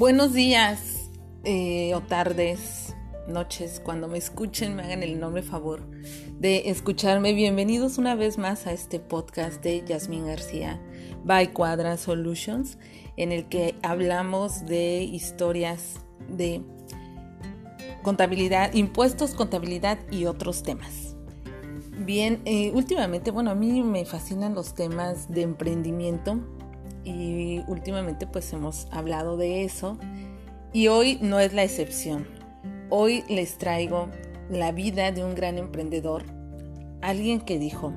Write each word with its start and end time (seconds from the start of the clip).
Buenos 0.00 0.32
días 0.32 1.10
eh, 1.44 1.92
o 1.94 2.00
tardes, 2.00 2.96
noches, 3.28 3.82
cuando 3.84 4.08
me 4.08 4.16
escuchen, 4.16 4.74
me 4.74 4.82
hagan 4.82 5.02
el 5.02 5.10
enorme 5.10 5.42
favor 5.42 5.86
de 6.38 6.70
escucharme. 6.70 7.34
Bienvenidos 7.34 7.98
una 7.98 8.14
vez 8.14 8.38
más 8.38 8.66
a 8.66 8.72
este 8.72 8.98
podcast 8.98 9.62
de 9.62 9.84
Yasmín 9.84 10.26
García 10.26 10.80
by 11.24 11.52
Quadra 11.52 11.98
Solutions, 11.98 12.78
en 13.18 13.30
el 13.30 13.50
que 13.50 13.74
hablamos 13.82 14.64
de 14.64 15.02
historias 15.02 15.96
de 16.30 16.62
contabilidad, 18.02 18.72
impuestos, 18.72 19.34
contabilidad 19.34 19.98
y 20.10 20.24
otros 20.24 20.62
temas. 20.62 21.14
Bien, 22.06 22.40
eh, 22.46 22.72
últimamente, 22.74 23.30
bueno, 23.32 23.50
a 23.50 23.54
mí 23.54 23.82
me 23.82 24.06
fascinan 24.06 24.54
los 24.54 24.74
temas 24.74 25.30
de 25.30 25.42
emprendimiento 25.42 26.40
y 27.04 27.62
últimamente 27.66 28.26
pues 28.26 28.52
hemos 28.52 28.88
hablado 28.90 29.36
de 29.36 29.64
eso 29.64 29.98
y 30.72 30.88
hoy 30.88 31.18
no 31.20 31.40
es 31.40 31.52
la 31.52 31.64
excepción. 31.64 32.26
Hoy 32.88 33.24
les 33.28 33.58
traigo 33.58 34.08
la 34.50 34.72
vida 34.72 35.12
de 35.12 35.24
un 35.24 35.34
gran 35.34 35.58
emprendedor, 35.58 36.24
alguien 37.00 37.40
que 37.40 37.58
dijo, 37.58 37.92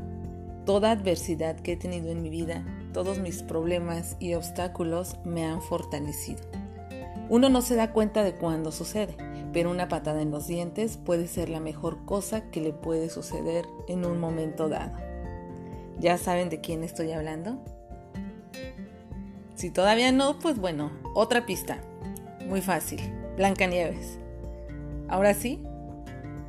toda 0.65 0.91
adversidad 0.91 1.59
que 1.59 1.73
he 1.73 1.77
tenido 1.77 2.09
en 2.09 2.21
mi 2.21 2.29
vida, 2.29 2.65
todos 2.93 3.19
mis 3.19 3.43
problemas 3.43 4.15
y 4.19 4.35
obstáculos 4.35 5.17
me 5.25 5.45
han 5.45 5.61
fortalecido. 5.61 6.41
Uno 7.29 7.49
no 7.49 7.61
se 7.61 7.75
da 7.75 7.91
cuenta 7.91 8.23
de 8.23 8.35
cuándo 8.35 8.71
sucede, 8.71 9.15
pero 9.51 9.71
una 9.71 9.87
patada 9.87 10.21
en 10.21 10.31
los 10.31 10.47
dientes 10.47 10.97
puede 10.97 11.27
ser 11.27 11.49
la 11.49 11.59
mejor 11.59 12.05
cosa 12.05 12.49
que 12.51 12.61
le 12.61 12.73
puede 12.73 13.09
suceder 13.09 13.65
en 13.87 14.05
un 14.05 14.19
momento 14.19 14.69
dado. 14.69 14.97
¿Ya 15.99 16.17
saben 16.17 16.49
de 16.49 16.59
quién 16.59 16.83
estoy 16.83 17.11
hablando? 17.11 17.63
Si 19.55 19.69
todavía 19.69 20.11
no, 20.11 20.39
pues 20.39 20.57
bueno, 20.57 20.91
otra 21.13 21.45
pista. 21.45 21.79
Muy 22.47 22.61
fácil. 22.61 22.99
Blancanieves. 23.37 24.19
Ahora 25.07 25.33
sí, 25.33 25.61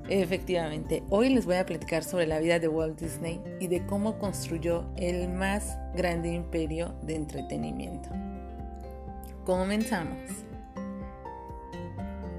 efectivamente, 0.08 1.02
hoy 1.10 1.28
les 1.28 1.44
voy 1.44 1.56
a 1.56 1.66
platicar 1.66 2.04
sobre 2.04 2.26
la 2.26 2.38
vida 2.38 2.58
de 2.58 2.68
Walt 2.68 2.98
Disney 2.98 3.40
y 3.60 3.66
de 3.68 3.84
cómo 3.86 4.18
construyó 4.18 4.84
el 4.96 5.28
más 5.28 5.76
grande 5.94 6.32
imperio 6.32 6.94
de 7.02 7.16
entretenimiento. 7.16 8.08
Comenzamos. 9.44 10.18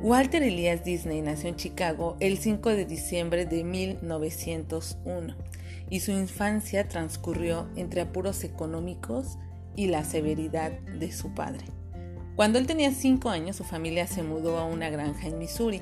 Walter 0.01 0.43
Elias 0.43 0.83
Disney 0.83 1.21
nació 1.21 1.49
en 1.49 1.55
Chicago 1.55 2.15
el 2.19 2.37
5 2.37 2.69
de 2.69 2.85
diciembre 2.85 3.45
de 3.45 3.63
1901 3.63 5.35
y 5.89 5.99
su 5.99 6.11
infancia 6.11 6.87
transcurrió 6.87 7.67
entre 7.75 8.01
apuros 8.01 8.43
económicos 8.43 9.37
y 9.75 9.87
la 9.87 10.03
severidad 10.03 10.71
de 10.71 11.11
su 11.11 11.33
padre. 11.33 11.65
Cuando 12.35 12.59
él 12.59 12.67
tenía 12.67 12.91
5 12.91 13.29
años, 13.29 13.55
su 13.55 13.63
familia 13.63 14.07
se 14.07 14.23
mudó 14.23 14.57
a 14.57 14.65
una 14.65 14.89
granja 14.89 15.27
en 15.27 15.37
Missouri, 15.37 15.81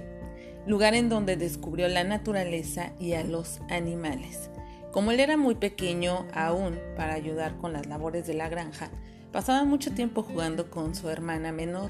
lugar 0.68 0.94
en 0.94 1.10
donde 1.10 1.36
descubrió 1.36 1.88
la 1.88 2.04
naturaleza 2.04 2.94
y 3.00 3.14
a 3.14 3.24
los 3.24 3.60
animales. 3.70 4.50
Como 4.92 5.12
él 5.12 5.20
era 5.20 5.38
muy 5.38 5.56
pequeño 5.56 6.28
aún 6.34 6.80
para 6.96 7.16
ayudar 7.16 7.58
con 7.58 7.74
las 7.74 7.88
labores 7.88 8.28
de 8.28 8.36
la 8.36 8.50
granja, 8.50 8.92
pasaba 9.32 9.64
mucho 9.64 9.94
tiempo 9.94 10.22
jugando 10.22 10.70
con 10.70 10.94
su 10.94 11.10
hermana 11.10 11.52
menor, 11.52 11.90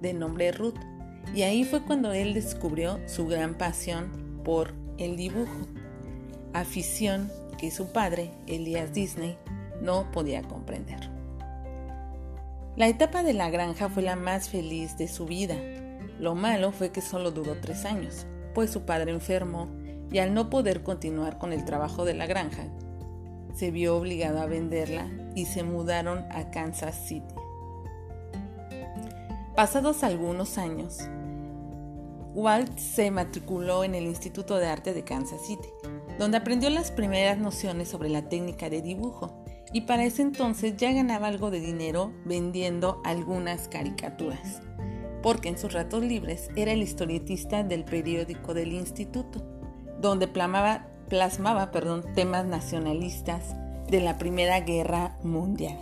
de 0.00 0.14
nombre 0.14 0.50
Ruth, 0.50 0.78
y 1.34 1.42
ahí 1.42 1.64
fue 1.64 1.82
cuando 1.82 2.12
él 2.12 2.32
descubrió 2.32 2.98
su 3.06 3.26
gran 3.26 3.54
pasión 3.54 4.40
por 4.42 4.72
el 4.96 5.16
dibujo, 5.16 5.66
afición 6.54 7.30
que 7.58 7.70
su 7.70 7.92
padre, 7.92 8.30
Elias 8.46 8.94
Disney, 8.94 9.36
no 9.82 10.10
podía 10.10 10.40
comprender. 10.42 11.09
La 12.76 12.86
etapa 12.86 13.22
de 13.22 13.32
la 13.32 13.50
granja 13.50 13.88
fue 13.88 14.02
la 14.02 14.14
más 14.14 14.48
feliz 14.48 14.96
de 14.96 15.08
su 15.08 15.26
vida. 15.26 15.56
Lo 16.18 16.34
malo 16.34 16.70
fue 16.70 16.92
que 16.92 17.00
solo 17.00 17.32
duró 17.32 17.60
tres 17.60 17.84
años, 17.84 18.26
pues 18.54 18.70
su 18.70 18.82
padre 18.82 19.10
enfermó 19.10 19.68
y 20.12 20.18
al 20.18 20.34
no 20.34 20.50
poder 20.50 20.82
continuar 20.82 21.38
con 21.38 21.52
el 21.52 21.64
trabajo 21.64 22.04
de 22.04 22.14
la 22.14 22.26
granja, 22.26 22.64
se 23.54 23.70
vio 23.70 23.96
obligado 23.96 24.40
a 24.40 24.46
venderla 24.46 25.08
y 25.34 25.46
se 25.46 25.62
mudaron 25.62 26.24
a 26.30 26.50
Kansas 26.50 27.06
City. 27.06 27.34
Pasados 29.56 30.04
algunos 30.04 30.56
años, 30.56 30.98
Walt 32.34 32.78
se 32.78 33.10
matriculó 33.10 33.82
en 33.82 33.94
el 33.94 34.04
Instituto 34.04 34.56
de 34.58 34.68
Arte 34.68 34.94
de 34.94 35.02
Kansas 35.02 35.40
City, 35.44 35.68
donde 36.18 36.38
aprendió 36.38 36.70
las 36.70 36.92
primeras 36.92 37.38
nociones 37.38 37.88
sobre 37.88 38.08
la 38.08 38.28
técnica 38.28 38.70
de 38.70 38.80
dibujo 38.80 39.39
y 39.72 39.82
para 39.82 40.04
ese 40.04 40.22
entonces 40.22 40.76
ya 40.76 40.92
ganaba 40.92 41.28
algo 41.28 41.50
de 41.50 41.60
dinero 41.60 42.12
vendiendo 42.24 43.00
algunas 43.04 43.68
caricaturas, 43.68 44.62
porque 45.22 45.48
en 45.48 45.58
sus 45.58 45.72
ratos 45.72 46.02
libres 46.02 46.50
era 46.56 46.72
el 46.72 46.82
historietista 46.82 47.62
del 47.62 47.84
periódico 47.84 48.54
del 48.54 48.72
instituto, 48.72 49.42
donde 50.00 50.26
plasmaba, 50.26 50.86
plasmaba 51.08 51.70
perdón, 51.70 52.04
temas 52.14 52.46
nacionalistas 52.46 53.54
de 53.88 54.00
la 54.00 54.18
Primera 54.18 54.60
Guerra 54.60 55.16
Mundial. 55.22 55.78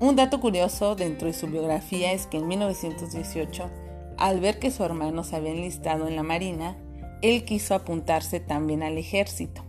Un 0.00 0.16
dato 0.16 0.40
curioso 0.40 0.94
dentro 0.94 1.26
de 1.26 1.34
su 1.34 1.48
biografía 1.48 2.12
es 2.12 2.26
que 2.26 2.38
en 2.38 2.46
1918, 2.46 3.68
al 4.16 4.40
ver 4.40 4.58
que 4.58 4.70
su 4.70 4.84
hermano 4.84 5.24
se 5.24 5.36
había 5.36 5.50
enlistado 5.50 6.06
en 6.06 6.16
la 6.16 6.22
Marina, 6.22 6.76
él 7.20 7.44
quiso 7.44 7.74
apuntarse 7.74 8.38
también 8.38 8.84
al 8.84 8.96
ejército 8.96 9.67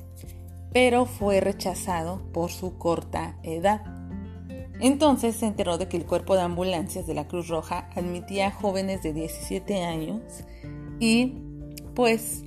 pero 0.73 1.05
fue 1.05 1.39
rechazado 1.39 2.21
por 2.31 2.51
su 2.51 2.77
corta 2.77 3.37
edad. 3.43 3.81
Entonces 4.79 5.35
se 5.35 5.45
enteró 5.45 5.77
de 5.77 5.87
que 5.87 5.97
el 5.97 6.05
cuerpo 6.05 6.35
de 6.35 6.41
ambulancias 6.41 7.05
de 7.05 7.13
la 7.13 7.27
Cruz 7.27 7.47
Roja 7.49 7.89
admitía 7.95 8.51
jóvenes 8.51 9.03
de 9.03 9.13
17 9.13 9.83
años 9.83 10.21
y 10.99 11.35
pues 11.95 12.43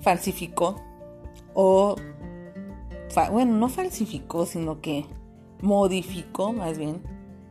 falsificó 0.00 0.76
o 1.54 1.96
bueno, 3.32 3.56
no 3.56 3.68
falsificó, 3.68 4.46
sino 4.46 4.80
que 4.80 5.04
modificó 5.60 6.52
más 6.52 6.78
bien 6.78 7.02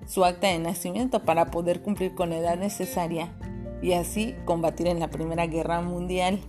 su 0.05 0.23
acta 0.23 0.47
de 0.47 0.59
nacimiento 0.59 1.23
para 1.23 1.51
poder 1.51 1.81
cumplir 1.81 2.15
con 2.15 2.29
la 2.29 2.37
edad 2.37 2.57
necesaria 2.57 3.33
y 3.81 3.93
así 3.93 4.33
combatir 4.45 4.87
en 4.87 4.99
la 4.99 5.09
Primera 5.09 5.45
Guerra 5.47 5.81
Mundial. 5.81 6.39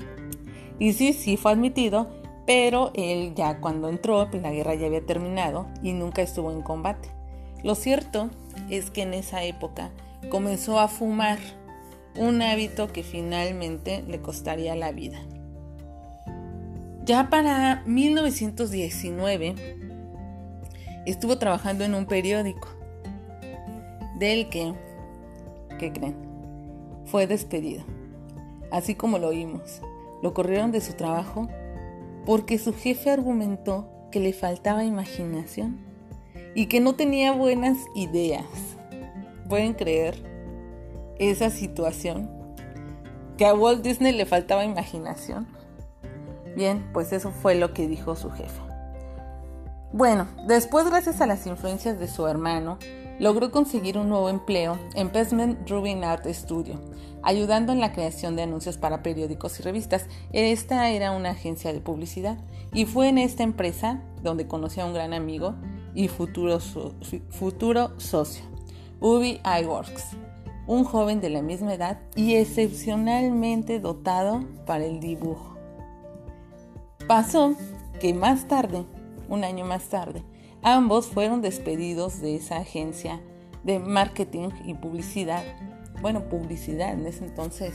Y 0.79 0.93
sí, 0.93 1.13
sí 1.13 1.37
fue 1.37 1.53
admitido, 1.53 2.09
pero 2.49 2.93
él 2.95 3.35
ya 3.35 3.61
cuando 3.61 3.91
entró, 3.91 4.27
pues 4.31 4.43
la 4.43 4.51
guerra 4.51 4.75
ya 4.75 4.87
había 4.87 5.05
terminado 5.05 5.69
y 5.83 5.93
nunca 5.93 6.23
estuvo 6.23 6.51
en 6.51 6.63
combate. 6.63 7.11
Lo 7.63 7.75
cierto 7.75 8.31
es 8.71 8.91
que 8.91 9.03
en 9.03 9.13
esa 9.13 9.45
época 9.45 9.91
comenzó 10.31 10.81
a 10.81 10.89
fumar, 10.89 11.39
un 12.17 12.41
hábito 12.41 12.91
que 12.91 13.03
finalmente 13.03 14.03
le 14.09 14.23
costaría 14.23 14.75
la 14.77 14.93
vida. 14.93 15.19
Ya 17.05 17.29
para 17.29 17.83
1919 17.85 19.55
estuvo 21.05 21.37
trabajando 21.37 21.85
en 21.85 21.95
un 21.95 22.07
periódico 22.07 22.69
del 24.19 24.49
que, 24.49 24.73
¿qué 25.79 25.93
creen? 25.93 26.17
Fue 27.05 27.27
despedido. 27.27 27.85
Así 28.71 28.95
como 28.95 29.19
lo 29.19 29.29
oímos. 29.29 29.83
Lo 30.23 30.33
corrieron 30.33 30.73
de 30.73 30.81
su 30.81 30.95
trabajo 30.95 31.47
porque 32.29 32.59
su 32.59 32.75
jefe 32.75 33.11
argumentó 33.11 33.89
que 34.13 34.21
le 34.21 34.35
faltaba 34.35 34.85
imaginación 34.85 35.81
y 36.55 36.67
que 36.67 36.79
no 36.79 36.95
tenía 36.95 37.33
buenas 37.33 37.79
ideas. 37.95 38.45
¿Pueden 39.49 39.73
creer 39.73 40.23
esa 41.19 41.49
situación? 41.49 42.31
Que 43.39 43.47
a 43.47 43.55
Walt 43.55 43.83
Disney 43.83 44.13
le 44.13 44.27
faltaba 44.27 44.67
imaginación. 44.67 45.49
Bien, 46.55 46.91
pues 46.93 47.15
eso 47.15 47.31
fue 47.31 47.55
lo 47.55 47.73
que 47.73 47.89
dijo 47.89 48.15
su 48.15 48.31
jefe. 48.31 48.61
Bueno, 49.95 50.29
después 50.47 50.85
gracias 50.85 51.23
a 51.23 51.27
las 51.27 51.47
influencias 51.47 51.99
de 51.99 52.09
su 52.09 52.27
hermano, 52.27 52.79
logró 53.19 53.51
conseguir 53.51 53.99
un 53.99 54.09
nuevo 54.09 54.29
empleo 54.29 54.79
en 54.95 55.11
Pesman 55.11 55.59
Rubin 55.67 56.05
Art 56.05 56.27
Studio, 56.27 56.81
ayudando 57.23 57.73
en 57.73 57.81
la 57.81 57.93
creación 57.93 58.37
de 58.37 58.43
anuncios 58.43 58.79
para 58.79 59.03
periódicos 59.03 59.59
y 59.59 59.63
revistas. 59.63 60.07
Esta 60.33 60.91
era 60.91 61.13
una 61.13 61.31
agencia 61.31 61.73
de 61.73 61.81
publicidad 61.81 62.39
y 62.73 62.87
fue 62.87 63.09
en 63.09 63.19
esta 63.19 63.43
empresa 63.43 64.03
donde 64.23 64.47
conoció 64.47 64.83
a 64.83 64.87
un 64.87 64.95
gran 64.95 65.13
amigo 65.13 65.55
y 65.95 66.09
futuro, 66.09 66.61
futuro 67.31 67.99
socio, 67.99 68.45
Ubi 69.01 69.41
iWorks, 69.63 70.17
un 70.67 70.85
joven 70.85 71.21
de 71.21 71.31
la 71.31 71.43
misma 71.43 71.75
edad 71.75 71.99
y 72.15 72.35
excepcionalmente 72.35 73.81
dotado 73.81 74.45
para 74.67 74.85
el 74.85 75.01
dibujo. 75.01 75.57
Pasó 77.07 77.55
que 78.01 78.13
más 78.13 78.47
tarde 78.47 78.85
un 79.29 79.45
año 79.45 79.65
más 79.65 79.85
tarde. 79.85 80.23
Ambos 80.63 81.07
fueron 81.07 81.41
despedidos 81.41 82.21
de 82.21 82.37
esa 82.37 82.59
agencia 82.59 83.21
de 83.63 83.79
marketing 83.79 84.49
y 84.65 84.75
publicidad. 84.75 85.45
Bueno, 86.01 86.29
publicidad 86.29 86.93
en 86.93 87.07
ese 87.07 87.25
entonces, 87.25 87.75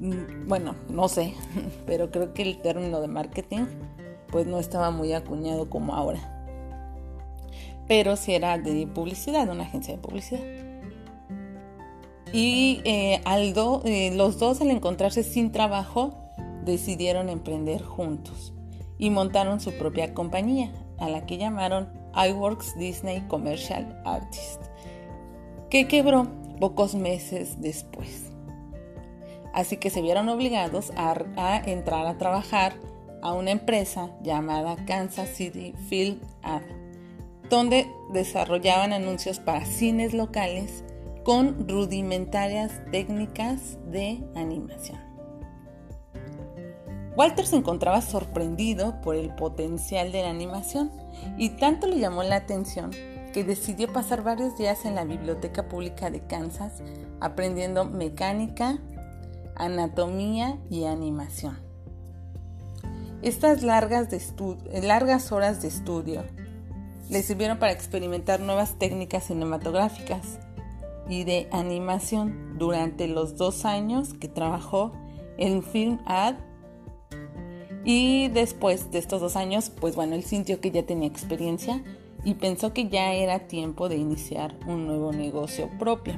mm, 0.00 0.48
bueno, 0.48 0.74
no 0.88 1.08
sé, 1.08 1.34
pero 1.86 2.10
creo 2.10 2.34
que 2.34 2.42
el 2.42 2.60
término 2.60 3.00
de 3.00 3.08
marketing 3.08 3.66
pues 4.30 4.46
no 4.46 4.58
estaba 4.58 4.90
muy 4.90 5.12
acuñado 5.12 5.70
como 5.70 5.94
ahora. 5.94 6.32
Pero 7.88 8.16
sí 8.16 8.34
era 8.34 8.58
de 8.58 8.86
publicidad, 8.86 9.48
una 9.48 9.64
agencia 9.64 9.94
de 9.94 10.00
publicidad. 10.00 10.42
y 12.32 12.80
eh, 12.84 13.20
eh, 13.24 14.12
los 14.14 14.38
dos 14.38 14.60
al 14.60 14.70
encontrarse 14.70 15.22
sin 15.22 15.52
trabajo 15.52 16.14
decidieron 16.64 17.28
emprender 17.28 17.82
juntos 17.82 18.52
y 18.98 19.10
montaron 19.10 19.60
su 19.60 19.72
propia 19.78 20.12
compañía, 20.12 20.72
a 20.98 21.08
la 21.08 21.26
que 21.26 21.38
llamaron 21.38 21.88
iWorks 22.14 22.76
Disney 22.78 23.20
Commercial 23.28 24.00
Artist, 24.04 24.62
que 25.70 25.88
quebró 25.88 26.26
pocos 26.58 26.94
meses 26.94 27.60
después. 27.60 28.32
Así 29.52 29.76
que 29.78 29.90
se 29.90 30.02
vieron 30.02 30.28
obligados 30.28 30.92
a, 30.96 31.14
a 31.36 31.56
entrar 31.58 32.06
a 32.06 32.18
trabajar 32.18 32.74
a 33.22 33.32
una 33.32 33.50
empresa 33.50 34.10
llamada 34.22 34.76
Kansas 34.86 35.30
City 35.30 35.74
Film 35.88 36.20
Ad, 36.42 36.62
donde 37.48 37.86
desarrollaban 38.12 38.92
anuncios 38.92 39.40
para 39.40 39.64
cines 39.64 40.14
locales 40.14 40.84
con 41.24 41.68
rudimentarias 41.68 42.82
técnicas 42.92 43.78
de 43.90 44.22
animación. 44.34 45.05
Walter 47.16 47.46
se 47.46 47.56
encontraba 47.56 48.02
sorprendido 48.02 49.00
por 49.00 49.16
el 49.16 49.34
potencial 49.34 50.12
de 50.12 50.22
la 50.22 50.30
animación 50.30 50.90
y 51.38 51.50
tanto 51.50 51.86
le 51.86 51.98
llamó 51.98 52.22
la 52.22 52.36
atención 52.36 52.90
que 53.32 53.42
decidió 53.42 53.92
pasar 53.92 54.22
varios 54.22 54.56
días 54.56 54.84
en 54.84 54.94
la 54.94 55.04
Biblioteca 55.04 55.68
Pública 55.68 56.10
de 56.10 56.20
Kansas 56.26 56.82
aprendiendo 57.20 57.84
mecánica, 57.84 58.78
anatomía 59.54 60.58
y 60.70 60.84
animación. 60.84 61.58
Estas 63.22 63.62
largas, 63.62 64.08
largas 64.82 65.32
horas 65.32 65.62
de 65.62 65.68
estudio 65.68 66.24
le 67.08 67.22
sirvieron 67.22 67.58
para 67.58 67.72
experimentar 67.72 68.40
nuevas 68.40 68.78
técnicas 68.78 69.24
cinematográficas 69.24 70.38
y 71.08 71.24
de 71.24 71.48
animación 71.52 72.58
durante 72.58 73.06
los 73.06 73.36
dos 73.36 73.64
años 73.64 74.12
que 74.14 74.28
trabajó 74.28 74.92
en 75.38 75.62
Film 75.62 75.98
Ad. 76.04 76.34
Y 77.88 78.26
después 78.30 78.90
de 78.90 78.98
estos 78.98 79.20
dos 79.20 79.36
años, 79.36 79.70
pues 79.70 79.94
bueno, 79.94 80.16
él 80.16 80.24
sintió 80.24 80.60
que 80.60 80.72
ya 80.72 80.82
tenía 80.82 81.06
experiencia 81.06 81.84
y 82.24 82.34
pensó 82.34 82.72
que 82.72 82.88
ya 82.88 83.12
era 83.12 83.46
tiempo 83.46 83.88
de 83.88 83.94
iniciar 83.94 84.56
un 84.66 84.88
nuevo 84.88 85.12
negocio 85.12 85.70
propio. 85.78 86.14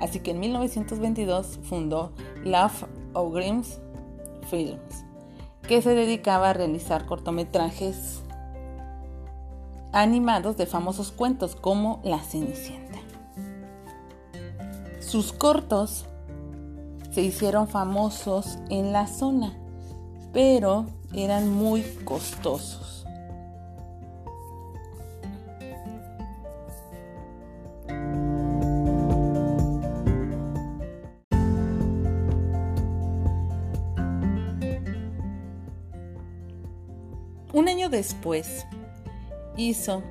Así 0.00 0.18
que 0.18 0.32
en 0.32 0.40
1922 0.40 1.60
fundó 1.62 2.10
Love 2.42 2.86
Grimm's 3.32 3.78
Films, 4.50 5.04
que 5.68 5.80
se 5.80 5.94
dedicaba 5.94 6.50
a 6.50 6.54
realizar 6.54 7.06
cortometrajes 7.06 8.22
animados 9.92 10.56
de 10.56 10.66
famosos 10.66 11.12
cuentos 11.12 11.54
como 11.54 12.00
La 12.02 12.18
Cenicienta. 12.18 12.98
Sus 14.98 15.32
cortos 15.32 16.06
se 17.12 17.22
hicieron 17.22 17.68
famosos 17.68 18.58
en 18.70 18.92
la 18.92 19.06
zona, 19.06 19.56
pero 20.32 20.86
eran 21.12 21.48
muy 21.50 21.82
costosos. 22.04 23.04
Un 37.52 37.68
año 37.68 37.88
después, 37.88 38.64
hizo 39.56 40.02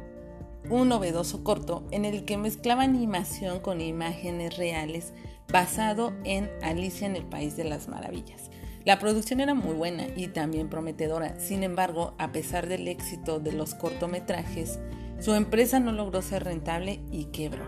un 0.70 0.90
novedoso 0.90 1.44
corto 1.44 1.84
en 1.92 2.06
el 2.06 2.26
que 2.26 2.38
mezclaba 2.38 2.84
animación 2.84 3.60
con 3.60 3.82
imágenes 3.82 4.58
reales 4.58 5.14
basado 5.52 6.14
en 6.26 6.52
Alicia 6.62 7.08
en 7.08 7.16
el 7.16 7.24
País 7.24 7.56
de 7.56 7.64
las 7.64 7.88
Maravillas. 7.88 8.52
La 8.86 9.00
producción 9.00 9.40
era 9.40 9.54
muy 9.54 9.74
buena 9.74 10.08
y 10.16 10.28
también 10.28 10.70
prometedora, 10.70 11.40
sin 11.40 11.64
embargo, 11.64 12.14
a 12.18 12.32
pesar 12.32 12.68
del 12.68 12.88
éxito 12.88 13.40
de 13.40 13.52
los 13.52 13.76
cortometrajes, 13.76 14.80
su 15.20 15.34
empresa 15.34 15.80
no 15.80 15.92
logró 15.92 16.22
ser 16.22 16.46
rentable 16.46 17.02
y 17.12 17.26
quebró. 17.26 17.68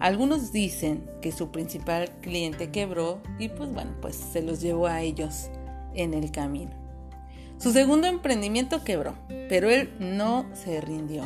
Algunos 0.00 0.52
dicen 0.52 1.08
que 1.22 1.32
su 1.32 1.50
principal 1.50 2.10
cliente 2.20 2.70
quebró 2.70 3.22
y 3.38 3.48
pues 3.48 3.72
bueno, 3.72 3.92
pues 4.00 4.16
se 4.16 4.42
los 4.42 4.60
llevó 4.60 4.88
a 4.88 5.02
ellos 5.02 5.50
en 5.94 6.14
el 6.14 6.30
camino. 6.30 6.72
Su 7.58 7.72
segundo 7.72 8.08
emprendimiento 8.08 8.82
quebró, 8.82 9.14
pero 9.48 9.70
él 9.70 9.94
no 10.00 10.46
se 10.52 10.80
rindió 10.80 11.24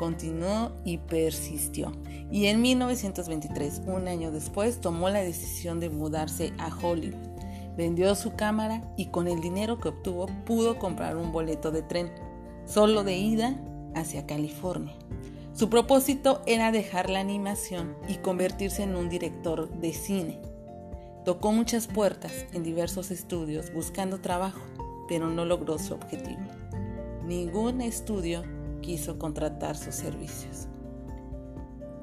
continuó 0.00 0.72
y 0.82 0.96
persistió. 0.96 1.92
Y 2.32 2.46
en 2.46 2.62
1923, 2.62 3.82
un 3.84 4.08
año 4.08 4.32
después, 4.32 4.80
tomó 4.80 5.10
la 5.10 5.20
decisión 5.20 5.78
de 5.78 5.90
mudarse 5.90 6.54
a 6.56 6.74
Hollywood. 6.74 7.29
Vendió 7.80 8.14
su 8.14 8.34
cámara 8.34 8.82
y 8.98 9.06
con 9.06 9.26
el 9.26 9.40
dinero 9.40 9.80
que 9.80 9.88
obtuvo 9.88 10.26
pudo 10.44 10.78
comprar 10.78 11.16
un 11.16 11.32
boleto 11.32 11.70
de 11.70 11.80
tren, 11.80 12.12
solo 12.66 13.04
de 13.04 13.16
ida 13.16 13.58
hacia 13.94 14.26
California. 14.26 14.92
Su 15.54 15.70
propósito 15.70 16.42
era 16.44 16.72
dejar 16.72 17.08
la 17.08 17.20
animación 17.20 17.96
y 18.06 18.16
convertirse 18.16 18.82
en 18.82 18.96
un 18.96 19.08
director 19.08 19.70
de 19.70 19.94
cine. 19.94 20.42
Tocó 21.24 21.52
muchas 21.52 21.86
puertas 21.86 22.44
en 22.52 22.64
diversos 22.64 23.10
estudios 23.10 23.72
buscando 23.72 24.20
trabajo, 24.20 24.60
pero 25.08 25.30
no 25.30 25.46
logró 25.46 25.78
su 25.78 25.94
objetivo. 25.94 26.42
Ningún 27.24 27.80
estudio 27.80 28.42
quiso 28.82 29.18
contratar 29.18 29.78
sus 29.78 29.94
servicios. 29.94 30.68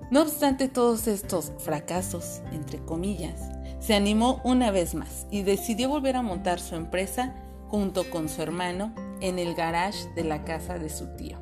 No 0.09 0.23
obstante 0.23 0.69
todos 0.69 1.07
estos 1.07 1.51
fracasos, 1.59 2.41
entre 2.51 2.79
comillas, 2.79 3.51
se 3.79 3.93
animó 3.93 4.41
una 4.43 4.71
vez 4.71 4.95
más 4.95 5.27
y 5.31 5.43
decidió 5.43 5.89
volver 5.89 6.15
a 6.15 6.21
montar 6.21 6.59
su 6.59 6.75
empresa 6.75 7.35
junto 7.67 8.09
con 8.09 8.29
su 8.29 8.41
hermano 8.41 8.93
en 9.21 9.39
el 9.39 9.55
garage 9.55 10.09
de 10.15 10.23
la 10.23 10.43
casa 10.43 10.77
de 10.79 10.89
su 10.89 11.07
tío, 11.15 11.37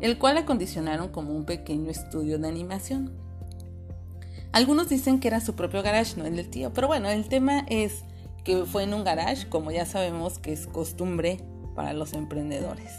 el 0.00 0.18
cual 0.18 0.38
acondicionaron 0.38 1.08
como 1.08 1.32
un 1.32 1.44
pequeño 1.44 1.90
estudio 1.90 2.38
de 2.38 2.48
animación. 2.48 3.12
Algunos 4.52 4.88
dicen 4.88 5.20
que 5.20 5.28
era 5.28 5.40
su 5.40 5.54
propio 5.54 5.82
garage, 5.82 6.16
no 6.16 6.24
el 6.24 6.36
del 6.36 6.48
tío, 6.48 6.72
pero 6.72 6.86
bueno, 6.86 7.08
el 7.08 7.28
tema 7.28 7.64
es 7.68 8.04
que 8.44 8.64
fue 8.64 8.84
en 8.84 8.94
un 8.94 9.04
garage, 9.04 9.48
como 9.48 9.70
ya 9.70 9.84
sabemos 9.84 10.38
que 10.38 10.52
es 10.52 10.66
costumbre 10.66 11.40
para 11.74 11.92
los 11.92 12.14
emprendedores. 12.14 12.92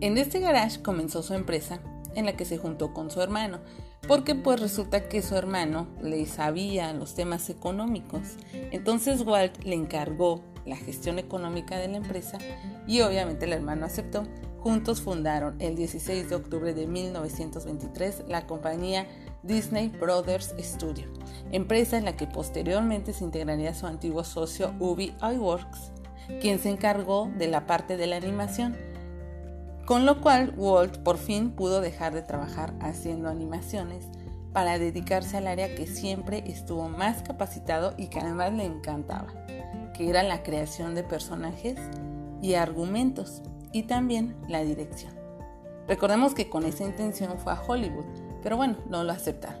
En 0.00 0.16
este 0.16 0.40
garage 0.40 0.80
comenzó 0.80 1.22
su 1.22 1.34
empresa 1.34 1.80
en 2.14 2.24
la 2.24 2.32
que 2.32 2.46
se 2.46 2.56
juntó 2.56 2.94
con 2.94 3.10
su 3.10 3.20
hermano, 3.20 3.60
porque 4.06 4.34
pues 4.34 4.60
resulta 4.60 5.08
que 5.08 5.22
su 5.22 5.36
hermano 5.36 5.88
le 6.02 6.24
sabía 6.26 6.92
los 6.92 7.14
temas 7.14 7.50
económicos. 7.50 8.36
Entonces 8.70 9.22
Walt 9.22 9.62
le 9.64 9.74
encargó 9.74 10.42
la 10.66 10.76
gestión 10.76 11.18
económica 11.18 11.78
de 11.78 11.88
la 11.88 11.98
empresa 11.98 12.38
y 12.86 13.00
obviamente 13.02 13.46
el 13.46 13.52
hermano 13.52 13.86
aceptó. 13.86 14.24
Juntos 14.58 15.00
fundaron 15.00 15.56
el 15.58 15.74
16 15.74 16.28
de 16.28 16.34
octubre 16.34 16.74
de 16.74 16.86
1923 16.86 18.24
la 18.28 18.46
compañía 18.46 19.06
Disney 19.42 19.88
Brothers 19.88 20.54
Studio, 20.58 21.06
empresa 21.50 21.96
en 21.96 22.04
la 22.04 22.16
que 22.16 22.26
posteriormente 22.26 23.14
se 23.14 23.24
integraría 23.24 23.72
su 23.72 23.86
antiguo 23.86 24.22
socio 24.22 24.74
Ubi 24.78 25.14
iWorks, 25.22 25.92
quien 26.42 26.58
se 26.58 26.68
encargó 26.68 27.30
de 27.38 27.48
la 27.48 27.66
parte 27.66 27.96
de 27.96 28.06
la 28.06 28.16
animación 28.16 28.76
con 29.90 30.06
lo 30.06 30.20
cual 30.20 30.54
Walt 30.56 30.98
por 30.98 31.18
fin 31.18 31.50
pudo 31.50 31.80
dejar 31.80 32.14
de 32.14 32.22
trabajar 32.22 32.74
haciendo 32.78 33.28
animaciones 33.28 34.06
para 34.52 34.78
dedicarse 34.78 35.36
al 35.36 35.48
área 35.48 35.74
que 35.74 35.88
siempre 35.88 36.44
estuvo 36.46 36.88
más 36.88 37.24
capacitado 37.24 37.94
y 37.96 38.06
que 38.06 38.20
además 38.20 38.52
le 38.52 38.66
encantaba, 38.66 39.34
que 39.92 40.08
era 40.08 40.22
la 40.22 40.44
creación 40.44 40.94
de 40.94 41.02
personajes 41.02 41.76
y 42.40 42.54
argumentos 42.54 43.42
y 43.72 43.82
también 43.82 44.36
la 44.46 44.62
dirección. 44.62 45.12
Recordemos 45.88 46.34
que 46.34 46.48
con 46.48 46.66
esa 46.66 46.84
intención 46.84 47.36
fue 47.40 47.52
a 47.52 47.60
Hollywood, 47.60 48.06
pero 48.44 48.56
bueno, 48.56 48.76
no 48.88 49.02
lo 49.02 49.10
aceptaron. 49.10 49.60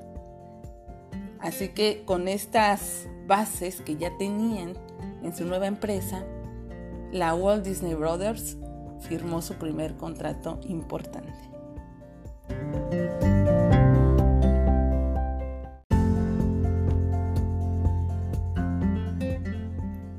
Así 1.40 1.70
que 1.70 2.04
con 2.04 2.28
estas 2.28 3.08
bases 3.26 3.80
que 3.80 3.96
ya 3.96 4.16
tenían 4.16 4.74
en 5.24 5.34
su 5.34 5.44
nueva 5.44 5.66
empresa, 5.66 6.22
la 7.10 7.34
Walt 7.34 7.64
Disney 7.64 7.94
Brothers 7.94 8.59
firmó 9.00 9.42
su 9.42 9.54
primer 9.54 9.96
contrato 9.96 10.60
importante. 10.64 11.32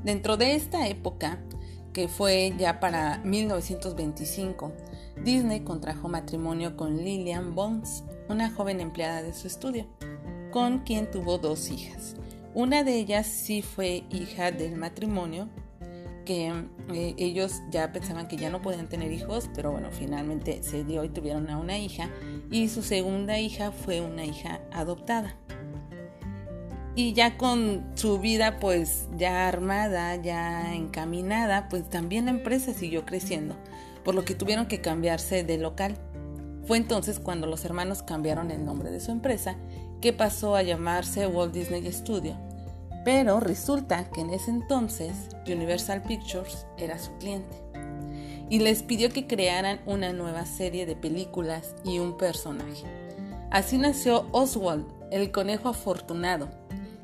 Dentro 0.04 0.36
de 0.36 0.56
esta 0.56 0.88
época, 0.88 1.38
que 1.92 2.08
fue 2.08 2.54
ya 2.58 2.80
para 2.80 3.18
1925, 3.18 4.72
Disney 5.24 5.60
contrajo 5.60 6.08
matrimonio 6.08 6.76
con 6.76 6.96
Lillian 6.96 7.54
Bones, 7.54 8.04
una 8.28 8.50
joven 8.50 8.80
empleada 8.80 9.22
de 9.22 9.32
su 9.32 9.46
estudio, 9.46 9.86
con 10.50 10.80
quien 10.80 11.10
tuvo 11.10 11.38
dos 11.38 11.70
hijas. 11.70 12.16
Una 12.54 12.82
de 12.82 12.96
ellas 12.96 13.26
sí 13.26 13.62
fue 13.62 14.04
hija 14.10 14.50
del 14.50 14.76
matrimonio 14.76 15.48
que 16.24 16.52
eh, 16.92 17.14
ellos 17.18 17.60
ya 17.70 17.92
pensaban 17.92 18.28
que 18.28 18.36
ya 18.36 18.50
no 18.50 18.62
podían 18.62 18.88
tener 18.88 19.12
hijos, 19.12 19.50
pero 19.54 19.72
bueno, 19.72 19.88
finalmente 19.90 20.62
se 20.62 20.84
dio 20.84 21.04
y 21.04 21.08
tuvieron 21.08 21.50
a 21.50 21.58
una 21.58 21.78
hija 21.78 22.10
y 22.50 22.68
su 22.68 22.82
segunda 22.82 23.38
hija 23.38 23.72
fue 23.72 24.00
una 24.00 24.24
hija 24.24 24.60
adoptada. 24.72 25.36
Y 26.94 27.14
ya 27.14 27.38
con 27.38 27.90
su 27.94 28.18
vida 28.18 28.58
pues 28.60 29.08
ya 29.16 29.48
armada, 29.48 30.16
ya 30.16 30.74
encaminada, 30.74 31.68
pues 31.70 31.88
también 31.88 32.26
la 32.26 32.32
empresa 32.32 32.74
siguió 32.74 33.06
creciendo, 33.06 33.56
por 34.04 34.14
lo 34.14 34.24
que 34.24 34.34
tuvieron 34.34 34.66
que 34.66 34.82
cambiarse 34.82 35.42
de 35.42 35.56
local. 35.56 35.96
Fue 36.66 36.76
entonces 36.76 37.18
cuando 37.18 37.46
los 37.46 37.64
hermanos 37.64 38.02
cambiaron 38.02 38.50
el 38.50 38.64
nombre 38.64 38.90
de 38.90 39.00
su 39.00 39.10
empresa, 39.10 39.56
que 40.02 40.12
pasó 40.12 40.54
a 40.54 40.62
llamarse 40.62 41.26
Walt 41.26 41.54
Disney 41.54 41.90
Studio. 41.90 42.36
Pero 43.04 43.40
resulta 43.40 44.10
que 44.10 44.20
en 44.20 44.30
ese 44.30 44.50
entonces 44.50 45.12
Universal 45.46 46.02
Pictures 46.02 46.66
era 46.78 46.98
su 46.98 47.12
cliente 47.18 47.62
y 48.48 48.58
les 48.58 48.82
pidió 48.82 49.08
que 49.08 49.26
crearan 49.26 49.80
una 49.86 50.12
nueva 50.12 50.44
serie 50.44 50.86
de 50.86 50.94
películas 50.94 51.74
y 51.84 51.98
un 51.98 52.16
personaje. 52.16 52.84
Así 53.50 53.78
nació 53.78 54.26
Oswald, 54.32 54.86
el 55.10 55.30
conejo 55.30 55.68
afortunado, 55.68 56.48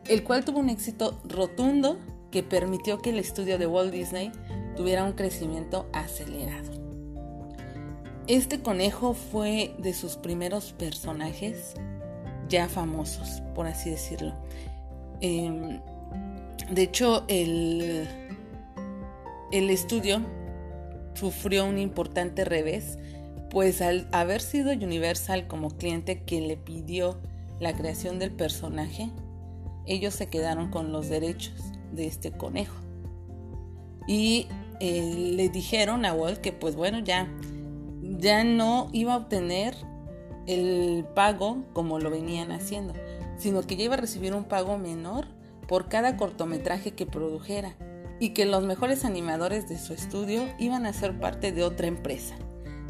el 0.09 0.25
cual 0.25 0.45
tuvo 0.45 0.61
un 0.61 0.69
éxito 0.69 1.19
rotundo 1.25 1.99
que 2.31 2.43
permitió 2.43 2.99
que 2.99 3.11
el 3.11 3.19
estudio 3.19 3.59
de 3.59 3.67
Walt 3.67 3.93
Disney 3.93 4.31
tuviera 4.77 5.05
un 5.05 5.13
crecimiento 5.13 5.89
acelerado. 5.93 6.71
Este 8.27 8.61
conejo 8.61 9.15
fue 9.15 9.75
de 9.79 9.95
sus 9.95 10.17
primeros 10.17 10.73
personajes 10.73 11.75
ya 12.49 12.69
famosos, 12.69 13.43
por 13.55 13.67
así 13.67 13.91
decirlo. 13.91 14.35
Em, 15.21 15.81
de 16.71 16.83
hecho, 16.83 17.25
el, 17.29 18.07
estudio 19.51 20.21
sufrió 21.15 21.65
un 21.65 21.79
importante 21.79 22.45
revés, 22.45 22.99
pues 23.51 23.81
al 23.81 24.07
haber 24.13 24.41
sido 24.41 24.73
Universal 24.73 25.47
como 25.47 25.71
cliente 25.71 26.23
quien 26.25 26.47
le 26.47 26.57
pidió 26.57 27.19
la 27.59 27.75
creación 27.75 28.19
del 28.19 28.31
personaje, 28.31 29.11
ellos 29.87 30.15
se 30.15 30.29
quedaron 30.29 30.71
con 30.71 30.93
los 30.93 31.09
derechos 31.09 31.55
de 31.93 32.07
este 32.07 32.31
conejo. 32.31 32.77
Y 34.07 34.47
eh, 34.81 35.33
le 35.35 35.49
dijeron 35.49 36.05
a 36.05 36.13
Walt 36.13 36.41
que 36.41 36.53
pues 36.53 36.77
bueno, 36.77 36.99
ya, 36.99 37.29
ya 38.03 38.45
no 38.45 38.91
iba 38.93 39.15
a 39.15 39.17
obtener 39.17 39.75
el 40.47 41.05
pago 41.15 41.65
como 41.73 41.99
lo 41.99 42.11
venían 42.11 42.53
haciendo, 42.53 42.95
sino 43.39 43.63
que 43.63 43.77
ya 43.77 43.85
iba 43.85 43.95
a 43.95 43.99
recibir 43.99 44.35
un 44.35 44.45
pago 44.45 44.77
menor 44.77 45.27
por 45.67 45.89
cada 45.89 46.17
cortometraje 46.17 46.93
que 46.93 47.07
produjera 47.07 47.75
y 48.21 48.31
que 48.31 48.45
los 48.45 48.65
mejores 48.65 49.05
animadores 49.05 49.69
de 49.69 49.79
su 49.79 49.95
estudio 49.95 50.43
iban 50.59 50.85
a 50.85 50.93
ser 50.93 51.19
parte 51.19 51.53
de 51.53 51.63
otra 51.63 51.87
empresa. 51.87 52.37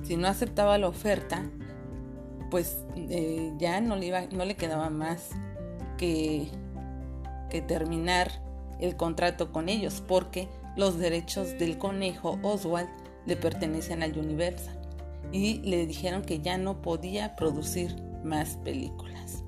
Si 0.02 0.17
no 0.17 0.26
aceptaba 0.26 0.78
la 0.78 0.88
oferta, 0.88 1.45
pues 2.50 2.78
eh, 2.97 3.52
ya 3.59 3.81
no 3.81 3.95
le, 3.95 4.07
iba, 4.07 4.23
no 4.33 4.45
le 4.45 4.57
quedaba 4.57 4.90
más 4.90 5.31
que 5.99 6.50
que 7.49 7.62
terminar 7.62 8.31
el 8.81 8.97
contrato 8.97 9.52
con 9.52 9.69
ellos 9.69 10.02
porque 10.07 10.49
los 10.76 10.99
derechos 10.99 11.59
del 11.59 11.78
conejo 11.78 12.38
Oswald 12.43 12.88
le 13.26 13.37
pertenecían 13.37 14.02
a 14.02 14.07
Universal 14.07 14.78
y 15.33 15.59
le 15.59 15.87
dijeron 15.87 16.23
que 16.23 16.40
ya 16.40 16.57
no 16.57 16.81
podía 16.81 17.37
producir 17.37 17.97
más 18.25 18.57
películas. 18.59 19.45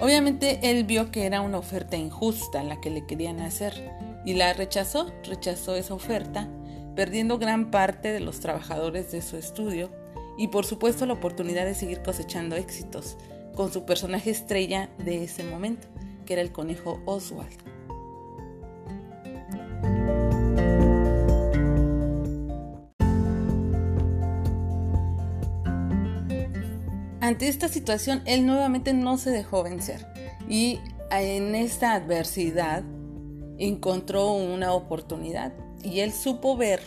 Obviamente 0.00 0.60
él 0.62 0.84
vio 0.84 1.10
que 1.10 1.26
era 1.26 1.40
una 1.40 1.58
oferta 1.58 1.96
injusta 1.96 2.62
la 2.62 2.80
que 2.80 2.90
le 2.90 3.04
querían 3.04 3.40
hacer 3.40 3.90
y 4.24 4.34
la 4.34 4.52
rechazó, 4.52 5.12
rechazó 5.24 5.74
esa 5.74 5.94
oferta, 5.94 6.48
perdiendo 6.94 7.38
gran 7.38 7.70
parte 7.70 8.12
de 8.12 8.20
los 8.20 8.38
trabajadores 8.38 9.10
de 9.10 9.22
su 9.22 9.36
estudio 9.36 9.90
y 10.36 10.48
por 10.48 10.64
supuesto 10.64 11.04
la 11.04 11.14
oportunidad 11.14 11.64
de 11.64 11.74
seguir 11.74 12.02
cosechando 12.02 12.54
éxitos 12.54 13.16
con 13.56 13.72
su 13.72 13.84
personaje 13.84 14.30
estrella 14.30 14.88
de 14.98 15.24
ese 15.24 15.42
momento, 15.42 15.88
que 16.24 16.34
era 16.34 16.42
el 16.42 16.52
conejo 16.52 17.02
Oswald. 17.04 17.67
Ante 27.28 27.46
esta 27.46 27.68
situación, 27.68 28.22
él 28.24 28.46
nuevamente 28.46 28.94
no 28.94 29.18
se 29.18 29.30
dejó 29.30 29.62
vencer 29.62 30.06
y 30.48 30.80
en 31.10 31.54
esta 31.54 31.92
adversidad 31.92 32.82
encontró 33.58 34.32
una 34.32 34.72
oportunidad 34.72 35.52
y 35.84 36.00
él 36.00 36.14
supo 36.14 36.56
ver 36.56 36.80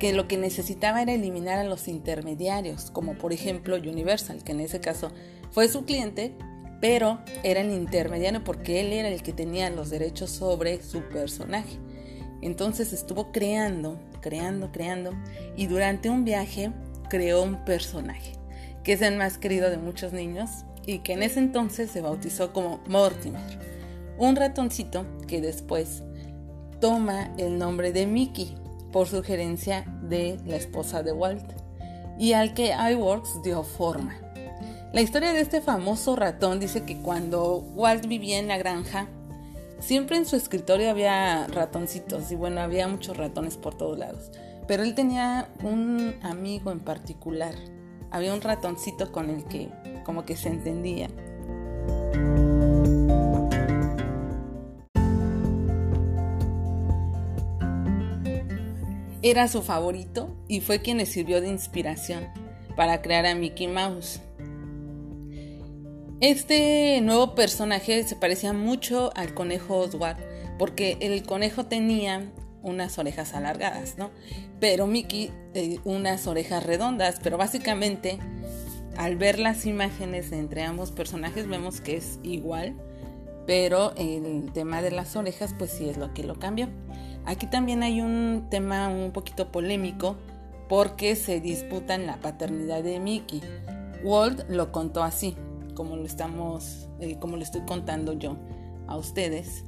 que 0.00 0.12
lo 0.12 0.26
que 0.26 0.38
necesitaba 0.38 1.02
era 1.02 1.12
eliminar 1.12 1.60
a 1.60 1.62
los 1.62 1.86
intermediarios, 1.86 2.90
como 2.90 3.14
por 3.14 3.32
ejemplo 3.32 3.76
Universal, 3.76 4.42
que 4.42 4.50
en 4.50 4.58
ese 4.58 4.80
caso 4.80 5.12
fue 5.52 5.68
su 5.68 5.84
cliente, 5.84 6.34
pero 6.80 7.20
era 7.44 7.60
el 7.60 7.70
intermediario 7.70 8.42
porque 8.42 8.80
él 8.80 8.92
era 8.92 9.06
el 9.06 9.22
que 9.22 9.32
tenía 9.32 9.70
los 9.70 9.90
derechos 9.90 10.30
sobre 10.32 10.82
su 10.82 11.02
personaje. 11.02 11.78
Entonces 12.42 12.92
estuvo 12.92 13.30
creando, 13.30 14.00
creando, 14.20 14.72
creando 14.72 15.12
y 15.56 15.68
durante 15.68 16.10
un 16.10 16.24
viaje 16.24 16.72
creó 17.08 17.44
un 17.44 17.64
personaje 17.64 18.39
que 18.84 18.94
es 18.94 19.02
el 19.02 19.16
más 19.16 19.38
querido 19.38 19.70
de 19.70 19.76
muchos 19.76 20.12
niños 20.12 20.50
y 20.86 21.00
que 21.00 21.12
en 21.12 21.22
ese 21.22 21.38
entonces 21.38 21.90
se 21.90 22.00
bautizó 22.00 22.52
como 22.52 22.80
Mortimer, 22.88 23.40
un 24.18 24.36
ratoncito 24.36 25.06
que 25.26 25.40
después 25.40 26.02
toma 26.80 27.32
el 27.36 27.58
nombre 27.58 27.92
de 27.92 28.06
Mickey 28.06 28.56
por 28.92 29.06
sugerencia 29.06 29.84
de 30.02 30.38
la 30.46 30.56
esposa 30.56 31.02
de 31.02 31.12
Walt 31.12 31.52
y 32.18 32.32
al 32.32 32.54
que 32.54 32.72
iWorks 32.72 33.42
dio 33.42 33.62
forma. 33.62 34.16
La 34.92 35.00
historia 35.00 35.32
de 35.32 35.40
este 35.40 35.60
famoso 35.60 36.16
ratón 36.16 36.58
dice 36.58 36.82
que 36.84 37.00
cuando 37.00 37.58
Walt 37.74 38.06
vivía 38.06 38.38
en 38.38 38.48
la 38.48 38.58
granja, 38.58 39.06
siempre 39.78 40.16
en 40.16 40.26
su 40.26 40.36
escritorio 40.36 40.90
había 40.90 41.46
ratoncitos 41.46 42.30
y 42.32 42.34
bueno, 42.34 42.60
había 42.60 42.88
muchos 42.88 43.16
ratones 43.16 43.56
por 43.56 43.76
todos 43.76 43.98
lados. 43.98 44.30
Pero 44.66 44.82
él 44.82 44.94
tenía 44.94 45.48
un 45.62 46.14
amigo 46.22 46.72
en 46.72 46.80
particular. 46.80 47.54
Había 48.10 48.34
un 48.34 48.40
ratoncito 48.40 49.12
con 49.12 49.30
el 49.30 49.44
que 49.44 49.68
como 50.04 50.24
que 50.24 50.36
se 50.36 50.48
entendía. 50.48 51.08
Era 59.22 59.48
su 59.48 59.62
favorito 59.62 60.34
y 60.48 60.60
fue 60.60 60.80
quien 60.80 60.96
le 60.96 61.06
sirvió 61.06 61.40
de 61.40 61.48
inspiración 61.48 62.26
para 62.74 63.02
crear 63.02 63.26
a 63.26 63.34
Mickey 63.34 63.68
Mouse. 63.68 64.20
Este 66.20 67.00
nuevo 67.02 67.34
personaje 67.34 68.02
se 68.04 68.16
parecía 68.16 68.52
mucho 68.52 69.12
al 69.14 69.34
conejo 69.34 69.76
Oswald, 69.78 70.18
porque 70.58 70.96
el 71.00 71.22
conejo 71.22 71.66
tenía 71.66 72.30
unas 72.62 72.98
orejas 72.98 73.34
alargadas, 73.34 73.96
¿no? 73.98 74.10
Pero 74.58 74.86
Mickey 74.86 75.30
eh, 75.54 75.78
unas 75.84 76.26
orejas 76.26 76.64
redondas, 76.64 77.20
pero 77.22 77.38
básicamente 77.38 78.18
al 78.96 79.16
ver 79.16 79.38
las 79.38 79.66
imágenes 79.66 80.32
entre 80.32 80.62
ambos 80.62 80.90
personajes 80.90 81.48
vemos 81.48 81.80
que 81.80 81.96
es 81.96 82.18
igual, 82.22 82.74
pero 83.46 83.94
el 83.96 84.52
tema 84.52 84.82
de 84.82 84.90
las 84.90 85.16
orejas 85.16 85.54
pues 85.58 85.70
sí 85.70 85.88
es 85.88 85.96
lo 85.96 86.12
que 86.12 86.22
lo 86.24 86.38
cambió. 86.38 86.68
Aquí 87.24 87.46
también 87.46 87.82
hay 87.82 88.00
un 88.00 88.46
tema 88.50 88.88
un 88.88 89.12
poquito 89.12 89.50
polémico 89.52 90.16
porque 90.68 91.16
se 91.16 91.40
disputan 91.40 92.06
la 92.06 92.20
paternidad 92.20 92.82
de 92.82 93.00
Mickey. 93.00 93.40
Walt 94.02 94.48
lo 94.48 94.72
contó 94.72 95.02
así 95.02 95.36
como 95.74 95.96
lo 95.96 96.04
estamos, 96.04 96.88
eh, 97.00 97.18
como 97.18 97.36
lo 97.36 97.42
estoy 97.42 97.62
contando 97.62 98.12
yo 98.12 98.36
a 98.86 98.96
ustedes. 98.96 99.64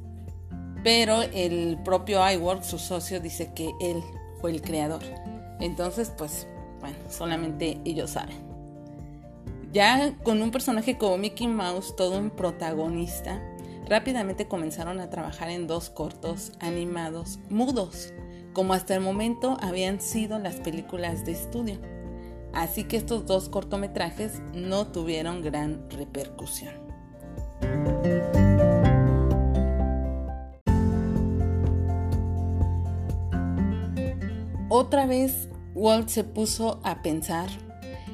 Pero 0.83 1.23
el 1.23 1.79
propio 1.85 2.29
iWork, 2.33 2.63
su 2.63 2.79
socio, 2.79 3.21
dice 3.21 3.53
que 3.55 3.73
él 3.81 4.03
fue 4.41 4.51
el 4.51 4.63
creador. 4.63 5.03
Entonces, 5.61 6.13
pues, 6.17 6.49
bueno, 6.81 6.97
solamente 7.09 7.81
ellos 7.85 8.11
saben. 8.11 8.37
Ya 9.73 10.15
con 10.23 10.43
un 10.43 10.51
personaje 10.51 10.99
como 10.99 11.17
Mickey 11.17 11.47
Mouse, 11.47 11.97
todo 11.97 12.19
un 12.19 12.31
protagonista, 12.31 13.41
rápidamente 13.89 14.47
comenzaron 14.47 15.01
a 15.01 15.09
trabajar 15.09 15.49
en 15.49 15.67
dos 15.67 15.89
cortos 15.89 16.53
animados 16.61 17.39
mudos, 17.49 18.13
como 18.53 18.75
hasta 18.75 18.95
el 18.95 19.01
momento 19.01 19.57
habían 19.61 20.01
sido 20.01 20.39
las 20.39 20.57
películas 20.57 21.25
de 21.25 21.33
estudio. 21.33 21.79
Así 22.53 22.85
que 22.85 22.99
estos 22.99 23.25
dos 23.25 23.49
cortometrajes 23.49 24.43
no 24.53 24.89
tuvieron 24.89 25.41
gran 25.41 25.89
repercusión. 25.91 26.75
Otra 34.75 35.05
vez 35.05 35.51
Walt 35.75 36.09
se 36.09 36.25
puso 36.25 36.81
a 36.83 37.03
pensar 37.03 37.51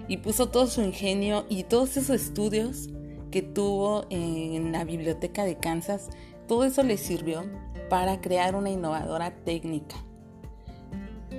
y 0.09 0.17
puso 0.17 0.49
todo 0.49 0.67
su 0.67 0.83
ingenio 0.83 1.47
y 1.49 1.63
todos 1.63 1.97
esos 1.97 2.17
estudios 2.21 2.89
que 3.31 3.43
tuvo 3.43 4.07
en 4.11 4.73
la 4.73 4.83
biblioteca 4.83 5.45
de 5.45 5.57
Kansas, 5.57 6.09
todo 6.49 6.65
eso 6.65 6.83
le 6.83 6.97
sirvió 6.97 7.45
para 7.89 8.21
crear 8.21 8.57
una 8.57 8.71
innovadora 8.71 9.37
técnica 9.45 9.95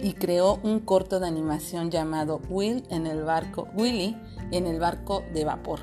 y 0.02 0.14
creó 0.14 0.58
un 0.64 0.80
corto 0.80 1.20
de 1.20 1.28
animación 1.28 1.92
llamado 1.92 2.40
Will 2.48 2.86
en 2.90 3.06
el 3.06 3.24
barco, 3.24 3.68
Willy 3.76 4.16
en 4.52 4.68
el 4.68 4.80
barco 4.80 5.26
de 5.34 5.44
vapor. 5.44 5.82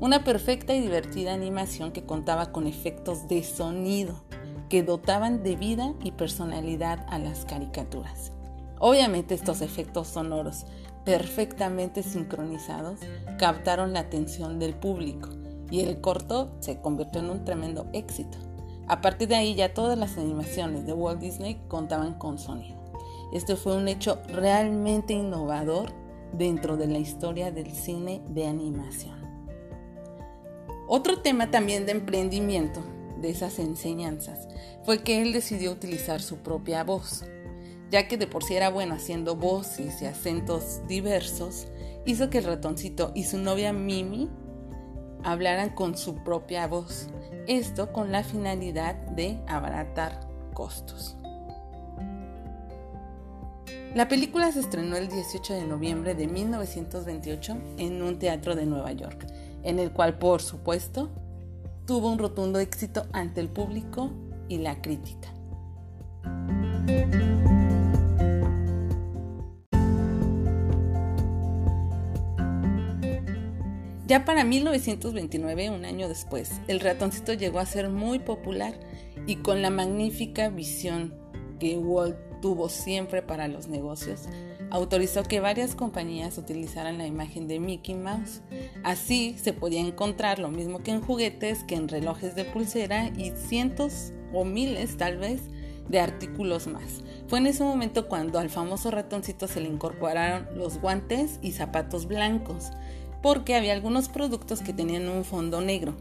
Una 0.00 0.22
perfecta 0.22 0.74
y 0.74 0.82
divertida 0.82 1.32
animación 1.32 1.92
que 1.92 2.04
contaba 2.04 2.52
con 2.52 2.66
efectos 2.66 3.26
de 3.26 3.42
sonido 3.42 4.22
que 4.68 4.82
dotaban 4.82 5.42
de 5.42 5.56
vida 5.56 5.94
y 6.04 6.12
personalidad 6.12 7.06
a 7.08 7.18
las 7.18 7.46
caricaturas. 7.46 8.32
Obviamente 8.80 9.34
estos 9.34 9.60
efectos 9.60 10.08
sonoros 10.08 10.64
perfectamente 11.04 12.02
sincronizados 12.02 12.98
captaron 13.38 13.92
la 13.92 14.00
atención 14.00 14.58
del 14.58 14.74
público 14.74 15.28
y 15.70 15.82
el 15.82 16.00
corto 16.00 16.50
se 16.60 16.80
convirtió 16.80 17.20
en 17.20 17.30
un 17.30 17.44
tremendo 17.44 17.86
éxito. 17.92 18.38
A 18.88 19.02
partir 19.02 19.28
de 19.28 19.36
ahí 19.36 19.54
ya 19.54 19.74
todas 19.74 19.98
las 19.98 20.16
animaciones 20.16 20.86
de 20.86 20.94
Walt 20.94 21.20
Disney 21.20 21.60
contaban 21.68 22.14
con 22.14 22.38
sonido. 22.38 22.80
Este 23.32 23.54
fue 23.54 23.76
un 23.76 23.86
hecho 23.86 24.18
realmente 24.28 25.12
innovador 25.12 25.92
dentro 26.32 26.76
de 26.78 26.86
la 26.86 26.98
historia 26.98 27.52
del 27.52 27.70
cine 27.72 28.22
de 28.28 28.46
animación. 28.46 29.20
Otro 30.88 31.20
tema 31.20 31.50
también 31.50 31.84
de 31.84 31.92
emprendimiento 31.92 32.80
de 33.20 33.30
esas 33.30 33.58
enseñanzas 33.58 34.48
fue 34.84 35.02
que 35.02 35.20
él 35.20 35.32
decidió 35.32 35.70
utilizar 35.70 36.20
su 36.22 36.38
propia 36.38 36.82
voz, 36.82 37.24
ya 37.90 38.08
que 38.08 38.16
de 38.16 38.26
por 38.26 38.44
sí 38.44 38.54
era 38.54 38.70
bueno 38.70 38.94
haciendo 38.94 39.36
voces 39.36 40.00
y 40.00 40.06
acentos 40.06 40.80
diversos, 40.86 41.68
hizo 42.06 42.30
que 42.30 42.38
el 42.38 42.44
ratoncito 42.44 43.12
y 43.14 43.24
su 43.24 43.38
novia 43.38 43.72
Mimi 43.72 44.28
hablaran 45.24 45.70
con 45.70 45.96
su 45.96 46.16
propia 46.16 46.66
voz, 46.66 47.08
esto 47.46 47.92
con 47.92 48.12
la 48.12 48.22
finalidad 48.22 48.94
de 48.94 49.38
abaratar 49.46 50.20
costos. 50.54 51.16
La 53.94 54.06
película 54.06 54.52
se 54.52 54.60
estrenó 54.60 54.96
el 54.96 55.08
18 55.08 55.52
de 55.52 55.64
noviembre 55.64 56.14
de 56.14 56.28
1928 56.28 57.56
en 57.78 58.02
un 58.02 58.20
teatro 58.20 58.54
de 58.54 58.64
Nueva 58.64 58.92
York, 58.92 59.26
en 59.64 59.80
el 59.80 59.92
cual, 59.92 60.16
por 60.16 60.40
supuesto, 60.42 61.10
tuvo 61.86 62.12
un 62.12 62.18
rotundo 62.20 62.60
éxito 62.60 63.06
ante 63.12 63.40
el 63.40 63.48
público 63.48 64.12
y 64.48 64.58
la 64.58 64.80
crítica. 64.80 65.28
Ya 74.10 74.24
para 74.24 74.42
1929, 74.42 75.70
un 75.70 75.84
año 75.84 76.08
después, 76.08 76.50
el 76.66 76.80
ratoncito 76.80 77.32
llegó 77.32 77.60
a 77.60 77.64
ser 77.64 77.90
muy 77.90 78.18
popular 78.18 78.74
y 79.28 79.36
con 79.36 79.62
la 79.62 79.70
magnífica 79.70 80.48
visión 80.48 81.14
que 81.60 81.78
Walt 81.78 82.16
tuvo 82.42 82.68
siempre 82.68 83.22
para 83.22 83.46
los 83.46 83.68
negocios, 83.68 84.22
autorizó 84.70 85.22
que 85.22 85.38
varias 85.38 85.76
compañías 85.76 86.38
utilizaran 86.38 86.98
la 86.98 87.06
imagen 87.06 87.46
de 87.46 87.60
Mickey 87.60 87.94
Mouse. 87.94 88.42
Así 88.82 89.36
se 89.40 89.52
podía 89.52 89.80
encontrar 89.80 90.40
lo 90.40 90.50
mismo 90.50 90.80
que 90.80 90.90
en 90.90 91.02
juguetes, 91.02 91.62
que 91.62 91.76
en 91.76 91.86
relojes 91.86 92.34
de 92.34 92.44
pulsera 92.44 93.12
y 93.16 93.30
cientos 93.36 94.12
o 94.32 94.44
miles 94.44 94.96
tal 94.96 95.18
vez 95.18 95.42
de 95.88 96.00
artículos 96.00 96.66
más. 96.66 97.02
Fue 97.28 97.38
en 97.38 97.46
ese 97.46 97.62
momento 97.62 98.08
cuando 98.08 98.40
al 98.40 98.50
famoso 98.50 98.90
ratoncito 98.90 99.46
se 99.46 99.60
le 99.60 99.68
incorporaron 99.68 100.48
los 100.56 100.80
guantes 100.80 101.38
y 101.42 101.52
zapatos 101.52 102.06
blancos, 102.06 102.70
porque 103.22 103.54
había 103.54 103.72
algunos 103.72 104.08
productos 104.08 104.60
que 104.60 104.72
tenían 104.72 105.08
un 105.08 105.24
fondo 105.24 105.60
negro 105.60 105.96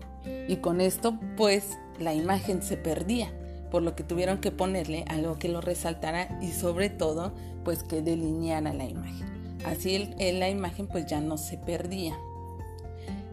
y 0.47 0.57
con 0.57 0.81
esto 0.81 1.17
pues 1.38 1.77
la 1.99 2.13
imagen 2.13 2.61
se 2.61 2.77
perdía 2.77 3.31
por 3.71 3.83
lo 3.83 3.95
que 3.95 4.03
tuvieron 4.03 4.39
que 4.39 4.51
ponerle 4.51 5.05
algo 5.07 5.38
que 5.38 5.49
lo 5.49 5.61
resaltara 5.61 6.39
y 6.41 6.51
sobre 6.51 6.89
todo 6.89 7.33
pues 7.63 7.83
que 7.83 8.01
delineara 8.01 8.73
la 8.73 8.85
imagen. 8.85 9.59
Así 9.65 10.09
la 10.17 10.49
imagen 10.49 10.88
pues 10.88 11.05
ya 11.05 11.21
no 11.21 11.38
se 11.38 11.57
perdía. 11.57 12.17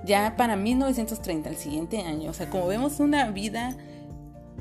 Ya 0.05 0.37
para 0.37 0.57
1930, 0.57 1.49
el 1.49 1.57
siguiente 1.57 2.01
año, 2.01 2.31
o 2.31 2.33
sea, 2.33 2.49
como 2.51 2.66
vemos 2.66 3.01
una 3.01 3.31
vida 3.31 3.77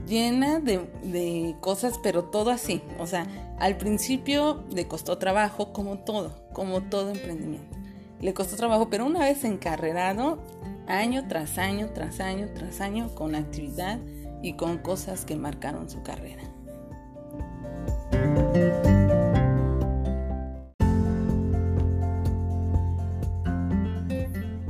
llena 0.07 0.59
de, 0.59 0.79
de, 1.03 1.55
cosas, 1.59 1.99
pero 2.01 2.23
todo 2.23 2.49
así. 2.49 2.81
O 2.99 3.05
sea, 3.05 3.27
al 3.59 3.77
principio 3.77 4.63
le 4.73 4.87
costó 4.87 5.17
trabajo, 5.17 5.71
como 5.71 5.99
todo, 5.99 6.47
como 6.53 6.81
todo 6.83 7.11
emprendimiento. 7.11 7.74
Le 8.21 8.33
costó 8.33 8.55
trabajo, 8.55 8.89
pero 8.89 9.05
una 9.05 9.19
vez 9.19 9.43
encarrerado, 9.43 10.39
año 10.87 11.27
tras 11.27 11.57
año, 11.57 11.89
tras 11.93 12.19
año, 12.19 12.49
tras 12.53 12.81
año, 12.81 13.13
con 13.13 13.35
actividad, 13.35 13.99
y 14.45 14.53
con 14.53 14.77
cosas 14.77 15.25
que 15.25 15.35
marcaron 15.35 15.89
su 15.89 16.03
carrera. 16.03 16.43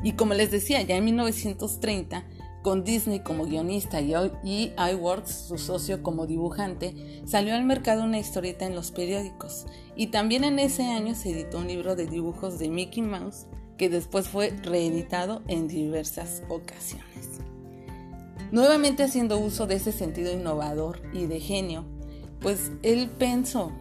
Y 0.01 0.13
como 0.13 0.33
les 0.33 0.51
decía, 0.51 0.81
ya 0.83 0.95
en 0.95 1.03
1930, 1.03 2.23
con 2.65 2.83
Disney 2.83 3.19
como 3.19 3.45
guionista 3.45 4.01
y 4.01 4.73
iWorks, 4.75 5.29
su 5.29 5.59
socio 5.59 6.01
como 6.01 6.25
dibujante, 6.25 7.21
salió 7.27 7.53
al 7.53 7.63
mercado 7.63 8.03
una 8.03 8.17
historieta 8.17 8.65
en 8.65 8.73
los 8.73 8.89
periódicos. 8.89 9.67
Y 9.95 10.07
también 10.07 10.43
en 10.43 10.57
ese 10.57 10.81
año 10.81 11.13
se 11.13 11.29
editó 11.29 11.59
un 11.59 11.67
libro 11.67 11.95
de 11.95 12.07
dibujos 12.07 12.57
de 12.57 12.69
Mickey 12.69 13.03
Mouse 13.03 13.45
que 13.77 13.87
después 13.87 14.27
fue 14.29 14.49
reeditado 14.63 15.43
en 15.47 15.67
diversas 15.67 16.41
ocasiones. 16.49 17.39
Nuevamente 18.51 19.03
haciendo 19.03 19.37
uso 19.37 19.67
de 19.67 19.75
ese 19.75 19.91
sentido 19.91 20.33
innovador 20.33 21.03
y 21.13 21.27
de 21.27 21.39
genio, 21.39 21.85
pues 22.39 22.71
él 22.81 23.11
pensó 23.11 23.73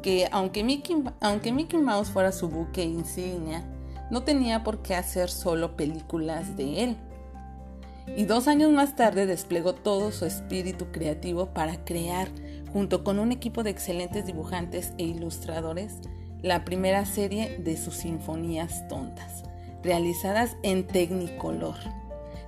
que 0.00 0.30
aunque 0.32 0.64
Mickey, 0.64 0.96
aunque 1.20 1.52
Mickey 1.52 1.78
Mouse 1.78 2.08
fuera 2.08 2.32
su 2.32 2.48
buque 2.48 2.84
insignia, 2.84 3.70
no 4.10 4.22
tenía 4.22 4.64
por 4.64 4.80
qué 4.80 4.94
hacer 4.94 5.28
solo 5.28 5.76
películas 5.76 6.56
de 6.56 6.84
él. 6.84 6.96
Y 8.16 8.24
dos 8.24 8.48
años 8.48 8.70
más 8.70 8.96
tarde 8.96 9.26
desplegó 9.26 9.74
todo 9.74 10.10
su 10.12 10.24
espíritu 10.24 10.86
creativo 10.92 11.46
para 11.54 11.84
crear, 11.84 12.28
junto 12.72 13.04
con 13.04 13.18
un 13.18 13.32
equipo 13.32 13.62
de 13.62 13.70
excelentes 13.70 14.26
dibujantes 14.26 14.92
e 14.98 15.04
ilustradores, 15.04 15.98
la 16.42 16.64
primera 16.64 17.04
serie 17.04 17.58
de 17.58 17.76
sus 17.76 17.94
sinfonías 17.94 18.86
tontas, 18.88 19.44
realizadas 19.82 20.56
en 20.62 20.86
Technicolor 20.86 21.76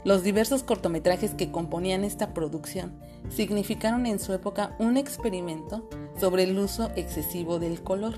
los 0.03 0.23
diversos 0.23 0.63
cortometrajes 0.63 1.35
que 1.35 1.51
componían 1.51 2.05
esta 2.05 2.33
producción 2.33 2.93
significaron 3.29 4.07
en 4.07 4.19
su 4.19 4.33
época 4.33 4.75
un 4.79 4.97
experimento 4.97 5.89
sobre 6.19 6.45
el 6.45 6.59
uso 6.59 6.91
excesivo 6.97 7.59
del 7.59 7.83
color. 7.83 8.15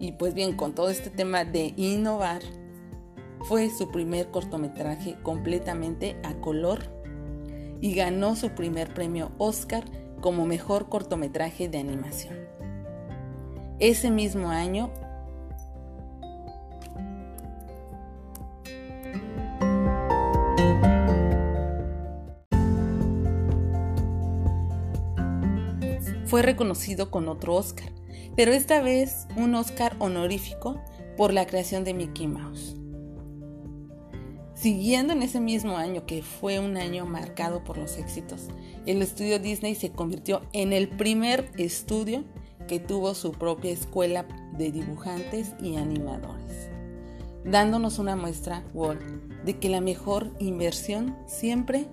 Y 0.00 0.12
pues 0.12 0.32
bien, 0.32 0.56
con 0.56 0.74
todo 0.74 0.88
este 0.88 1.10
tema 1.10 1.44
de 1.44 1.74
innovar, 1.76 2.40
fue 3.44 3.70
su 3.70 3.90
primer 3.90 4.30
cortometraje 4.30 5.16
completamente 5.22 6.16
a 6.24 6.34
color 6.34 6.80
y 7.80 7.94
ganó 7.94 8.36
su 8.36 8.50
primer 8.50 8.92
premio 8.92 9.30
Oscar 9.38 9.84
como 10.20 10.46
mejor 10.46 10.88
cortometraje 10.88 11.68
de 11.68 11.78
animación. 11.78 12.36
Ese 13.78 14.10
mismo 14.10 14.50
año 14.50 14.90
fue 26.26 26.42
reconocido 26.42 27.10
con 27.10 27.28
otro 27.28 27.54
Oscar, 27.54 27.90
pero 28.36 28.52
esta 28.52 28.82
vez 28.82 29.26
un 29.36 29.54
Oscar 29.54 29.96
honorífico 29.98 30.80
por 31.16 31.32
la 31.32 31.46
creación 31.46 31.84
de 31.84 31.94
Mickey 31.94 32.26
Mouse. 32.26 32.77
Siguiendo 34.58 35.12
en 35.12 35.22
ese 35.22 35.38
mismo 35.38 35.76
año, 35.76 36.04
que 36.04 36.20
fue 36.20 36.58
un 36.58 36.76
año 36.76 37.06
marcado 37.06 37.62
por 37.62 37.78
los 37.78 37.96
éxitos, 37.96 38.48
el 38.86 39.02
estudio 39.02 39.38
Disney 39.38 39.76
se 39.76 39.92
convirtió 39.92 40.42
en 40.52 40.72
el 40.72 40.88
primer 40.88 41.48
estudio 41.56 42.24
que 42.66 42.80
tuvo 42.80 43.14
su 43.14 43.30
propia 43.30 43.70
escuela 43.70 44.26
de 44.56 44.72
dibujantes 44.72 45.54
y 45.62 45.76
animadores, 45.76 46.70
dándonos 47.44 48.00
una 48.00 48.16
muestra, 48.16 48.64
Walt, 48.74 49.00
de 49.44 49.60
que 49.60 49.68
la 49.68 49.80
mejor 49.80 50.32
inversión 50.40 51.16
siempre 51.28 51.86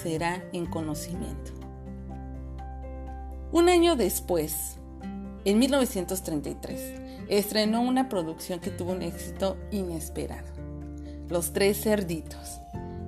será 0.00 0.44
en 0.52 0.66
conocimiento. 0.66 1.50
Un 3.50 3.68
año 3.68 3.96
después, 3.96 4.78
en 5.44 5.58
1933, 5.58 7.00
estrenó 7.28 7.82
una 7.82 8.08
producción 8.08 8.60
que 8.60 8.70
tuvo 8.70 8.92
un 8.92 9.02
éxito 9.02 9.56
inesperado. 9.72 10.51
Los 11.32 11.54
Tres 11.54 11.80
Cerditos, 11.80 12.60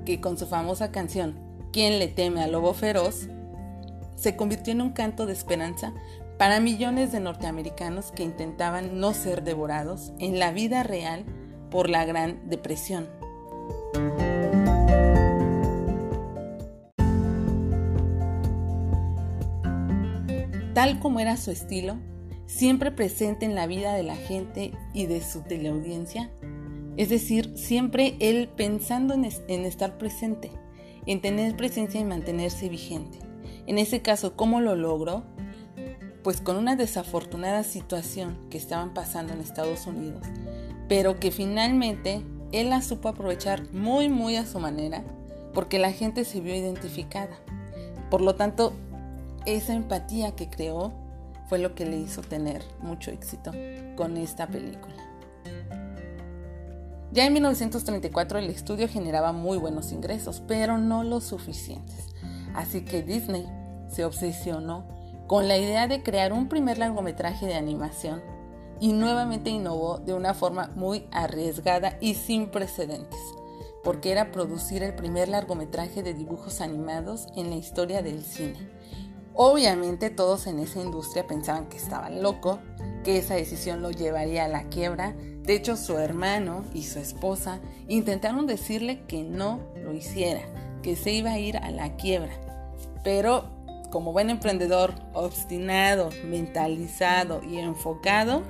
que 0.07 0.19
con 0.19 0.39
su 0.39 0.47
famosa 0.47 0.91
canción 0.91 1.39
¿Quién 1.75 1.99
le 1.99 2.09
teme 2.09 2.43
al 2.43 2.53
lobo 2.53 2.73
feroz? 2.73 3.29
se 4.17 4.35
convirtió 4.35 4.73
en 4.73 4.81
un 4.81 4.93
canto 4.93 5.27
de 5.27 5.35
esperanza 5.35 5.93
para 6.39 6.59
millones 6.59 7.13
de 7.13 7.21
norteamericanos 7.21 8.13
que 8.13 8.23
intentaban 8.23 8.99
no 8.99 9.13
ser 9.13 9.45
devorados 9.45 10.13
en 10.19 10.39
la 10.39 10.53
vida 10.53 10.85
real 10.85 11.27
por 11.71 11.91
la 11.91 12.07
Gran 12.07 12.49
Depresión. 12.49 13.09
tal 20.73 20.99
como 20.99 21.21
era 21.21 21.37
su 21.37 21.51
estilo, 21.51 21.97
siempre 22.47 22.91
presente 22.91 23.47
en 23.47 23.55
la 23.55 23.67
vida 23.67 23.95
de 23.95 24.03
la 24.03 24.17
gente 24.17 24.73
y 24.93 25.07
de 25.07 25.23
su 25.23 25.43
teleaudiencia. 25.43 26.31
Es 26.97 27.09
decir, 27.09 27.53
siempre 27.57 28.17
él 28.21 28.49
pensando 28.57 29.15
en, 29.15 29.25
estar 29.25 29.99
presente, 29.99 30.53
en 31.07 31.21
tener 31.21 31.57
presencia 31.57 32.01
y 32.01 32.05
mantenerse 32.05 32.69
vigente. 32.69 33.19
En 33.67 33.79
ese 33.79 34.03
caso, 34.03 34.37
¿cómo 34.37 34.61
lo 34.61 34.77
logró? 34.77 35.25
Pues 36.23 36.41
con 36.41 36.57
una 36.57 36.77
desafortunada 36.77 37.65
situación 37.65 38.39
que 38.49 38.59
estaban 38.59 38.95
pasando 38.95 39.33
en 39.33 39.41
Estados 39.41 39.87
Unidos, 39.87 40.23
pero 40.89 41.19
que 41.19 41.31
finalmente 41.31 42.23
él 42.53 42.71
la 42.71 42.81
supo 42.81 43.09
aprovechar 43.09 43.71
muy 43.73 44.09
muy 44.09 44.37
a 44.37 44.47
su 44.47 44.61
manera 44.61 45.05
porque 45.53 45.79
la 45.79 45.93
gente 45.93 46.25
se 46.25 46.41
vio 46.41 46.55
identificada. 46.55 47.37
Por 48.11 48.21
lo 48.21 48.37
tanto, 48.37 48.73
esa 49.47 49.75
empatía 49.75 50.37
que 50.37 50.49
creó 50.49 50.93
fue 51.49 51.59
lo 51.59 51.75
que 51.75 51.85
le 51.87 51.99
hizo 51.99 52.23
tener 52.23 52.63
mucho 52.81 53.11
éxito 53.11 53.53
con 53.97 54.17
esta 54.17 54.47
película. 54.47 55.14
Ya 57.15 57.27
en 57.27 57.33
1934 57.33 58.41
el 58.41 58.51
estudio 58.51 58.89
generaba 58.89 59.31
muy 59.31 59.57
buenos 59.57 59.93
ingresos, 59.93 60.43
pero 60.49 60.79
no 60.79 61.05
los 61.05 61.23
suficientes. 61.23 62.09
Así 62.57 62.85
que 62.85 63.05
Disney 63.05 63.47
se 63.89 64.05
obsesionó 64.05 64.85
con 65.29 65.47
la 65.47 65.57
idea 65.57 65.87
de 65.87 66.03
crear 66.03 66.33
un 66.33 66.49
primer 66.49 66.77
largometraje 66.77 67.47
de 67.47 67.55
animación 67.55 68.21
y 68.81 68.93
nuevamente 68.93 69.51
innovó 69.51 69.99
de 69.99 70.13
una 70.13 70.35
forma 70.35 70.73
muy 70.75 71.07
arriesgada 71.13 71.97
y 72.01 72.15
sin 72.15 72.51
precedentes, 72.51 73.21
porque 73.85 74.11
era 74.11 74.33
producir 74.33 74.83
el 74.83 74.97
primer 74.97 75.29
largometraje 75.29 76.03
de 76.03 76.15
dibujos 76.15 76.61
animados 76.61 77.29
en 77.37 77.49
la 77.49 77.57
historia 77.57 78.03
del 78.03 78.25
cine. 78.25 78.59
Obviamente 79.35 80.11
todos 80.11 80.49
en 80.49 80.59
esa 80.59 80.81
industria 80.81 81.29
pensaban 81.29 81.69
que 81.69 81.77
estaba 81.77 82.11
loco, 82.11 82.59
que 83.05 83.19
esa 83.19 83.35
decisión 83.35 83.83
lo 83.83 83.93
llevaría 83.93 84.47
a 84.47 84.49
la 84.49 84.65
quiebra. 84.65 85.15
De 85.45 85.55
hecho, 85.55 85.77
su 85.77 85.99
hermano 85.99 86.65
y 86.73 86.85
su 86.85 86.99
esposa 86.99 87.61
intentaron 87.87 88.47
decirle 88.47 89.03
que 89.07 89.23
no 89.23 89.61
lo 89.83 89.93
hiciera, 89.93 90.41
que 90.83 90.97
se 90.97 91.13
iba 91.13 91.33
a 91.33 91.39
ir 91.39 91.59
a 91.59 91.71
la 91.71 91.97
quiebra. 91.97 92.33
Pero 93.03 93.45
como 93.91 94.13
buen 94.13 94.31
emprendedor, 94.31 94.95
obstinado, 95.13 96.09
mentalizado 96.25 97.43
y 97.45 97.59
enfocado, 97.59 98.43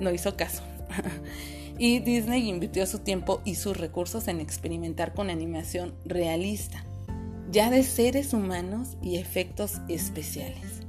no 0.00 0.10
hizo 0.10 0.36
caso. 0.36 0.62
y 1.78 2.00
Disney 2.00 2.48
invirtió 2.48 2.84
su 2.84 2.98
tiempo 2.98 3.40
y 3.44 3.54
sus 3.54 3.76
recursos 3.76 4.26
en 4.26 4.40
experimentar 4.40 5.14
con 5.14 5.30
animación 5.30 5.94
realista, 6.04 6.84
ya 7.52 7.70
de 7.70 7.84
seres 7.84 8.34
humanos 8.34 8.96
y 9.00 9.18
efectos 9.18 9.80
especiales. 9.88 10.82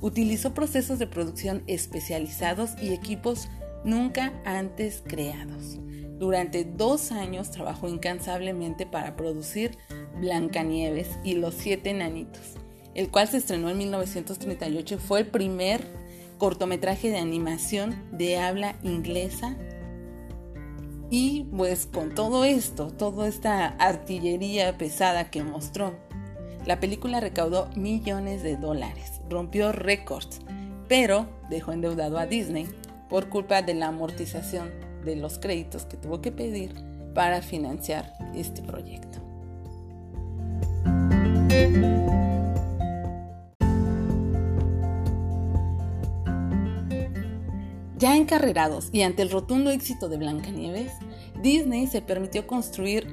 Utilizó 0.00 0.54
procesos 0.54 0.98
de 0.98 1.06
producción 1.06 1.62
especializados 1.66 2.70
y 2.82 2.92
equipos 2.92 3.48
nunca 3.84 4.32
antes 4.44 5.02
creados. 5.06 5.78
Durante 6.18 6.64
dos 6.64 7.12
años 7.12 7.50
trabajó 7.50 7.88
incansablemente 7.88 8.86
para 8.86 9.16
producir 9.16 9.76
Blancanieves 10.20 11.18
y 11.24 11.34
los 11.34 11.54
siete 11.54 11.90
enanitos, 11.90 12.54
el 12.94 13.10
cual 13.10 13.28
se 13.28 13.38
estrenó 13.38 13.68
en 13.70 13.78
1938 13.78 14.94
y 14.94 14.98
fue 14.98 15.20
el 15.20 15.26
primer 15.26 15.82
cortometraje 16.38 17.10
de 17.10 17.18
animación 17.18 17.96
de 18.12 18.38
habla 18.38 18.76
inglesa. 18.82 19.56
Y 21.10 21.44
pues 21.56 21.86
con 21.86 22.14
todo 22.14 22.44
esto, 22.44 22.90
toda 22.90 23.28
esta 23.28 23.66
artillería 23.66 24.78
pesada 24.78 25.30
que 25.30 25.42
mostró, 25.42 25.94
la 26.64 26.80
película 26.80 27.20
recaudó 27.20 27.68
millones 27.76 28.42
de 28.42 28.56
dólares, 28.56 29.20
rompió 29.28 29.72
récords, 29.72 30.40
pero 30.88 31.28
dejó 31.50 31.72
endeudado 31.72 32.18
a 32.18 32.26
Disney 32.26 32.68
por 33.08 33.28
culpa 33.28 33.62
de 33.62 33.74
la 33.74 33.88
amortización 33.88 34.70
de 35.04 35.16
los 35.16 35.38
créditos 35.38 35.84
que 35.84 35.96
tuvo 35.96 36.20
que 36.20 36.32
pedir 36.32 36.74
para 37.14 37.42
financiar 37.42 38.12
este 38.34 38.62
proyecto. 38.62 39.18
Ya 47.96 48.16
encarrerados 48.16 48.90
y 48.92 49.02
ante 49.02 49.22
el 49.22 49.30
rotundo 49.30 49.70
éxito 49.70 50.08
de 50.08 50.18
Blancanieves, 50.18 50.92
Disney 51.42 51.86
se 51.86 52.02
permitió 52.02 52.46
construir 52.46 53.06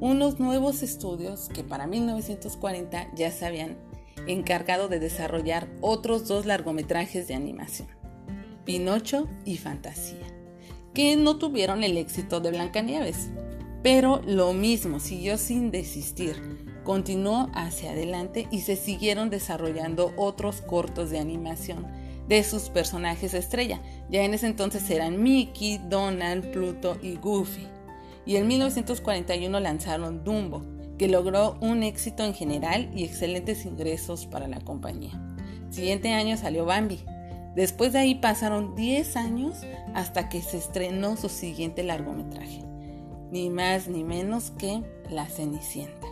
unos 0.00 0.40
nuevos 0.40 0.82
estudios 0.82 1.48
que 1.48 1.62
para 1.62 1.86
1940 1.86 3.08
ya 3.14 3.30
se 3.30 3.46
habían 3.46 3.76
encargado 4.26 4.88
de 4.88 5.00
desarrollar 5.00 5.68
otros 5.80 6.28
dos 6.28 6.46
largometrajes 6.46 7.28
de 7.28 7.34
animación, 7.34 7.88
Pinocho 8.64 9.28
y 9.44 9.56
Fantasía, 9.56 10.26
que 10.94 11.16
no 11.16 11.36
tuvieron 11.36 11.84
el 11.84 11.96
éxito 11.96 12.40
de 12.40 12.50
Blancanieves, 12.50 13.30
pero 13.82 14.22
lo 14.26 14.52
mismo 14.52 15.00
siguió 15.00 15.38
sin 15.38 15.70
desistir, 15.70 16.36
continuó 16.84 17.50
hacia 17.54 17.90
adelante 17.90 18.46
y 18.50 18.60
se 18.60 18.76
siguieron 18.76 19.30
desarrollando 19.30 20.12
otros 20.16 20.60
cortos 20.60 21.10
de 21.10 21.18
animación 21.18 21.86
de 22.28 22.44
sus 22.44 22.68
personajes 22.68 23.34
estrella. 23.34 23.80
Ya 24.10 24.22
en 24.22 24.34
ese 24.34 24.46
entonces 24.46 24.88
eran 24.90 25.22
Mickey, 25.22 25.80
Donald, 25.88 26.50
Pluto 26.52 26.96
y 27.02 27.16
Goofy. 27.16 27.66
Y 28.24 28.36
en 28.36 28.46
1941 28.46 29.58
lanzaron 29.60 30.22
Dumbo, 30.24 30.62
que 30.98 31.08
logró 31.08 31.58
un 31.60 31.82
éxito 31.82 32.24
en 32.24 32.34
general 32.34 32.90
y 32.94 33.04
excelentes 33.04 33.66
ingresos 33.66 34.26
para 34.26 34.46
la 34.46 34.60
compañía. 34.60 35.20
Siguiente 35.70 36.12
año 36.12 36.36
salió 36.36 36.64
Bambi. 36.64 37.00
Después 37.54 37.92
de 37.92 37.98
ahí 37.98 38.14
pasaron 38.14 38.74
10 38.74 39.16
años 39.16 39.56
hasta 39.94 40.28
que 40.28 40.40
se 40.40 40.56
estrenó 40.56 41.16
su 41.16 41.28
siguiente 41.28 41.82
largometraje, 41.82 42.62
ni 43.30 43.50
más 43.50 43.88
ni 43.88 44.04
menos 44.04 44.52
que 44.52 44.82
La 45.10 45.26
Cenicienta. 45.26 46.06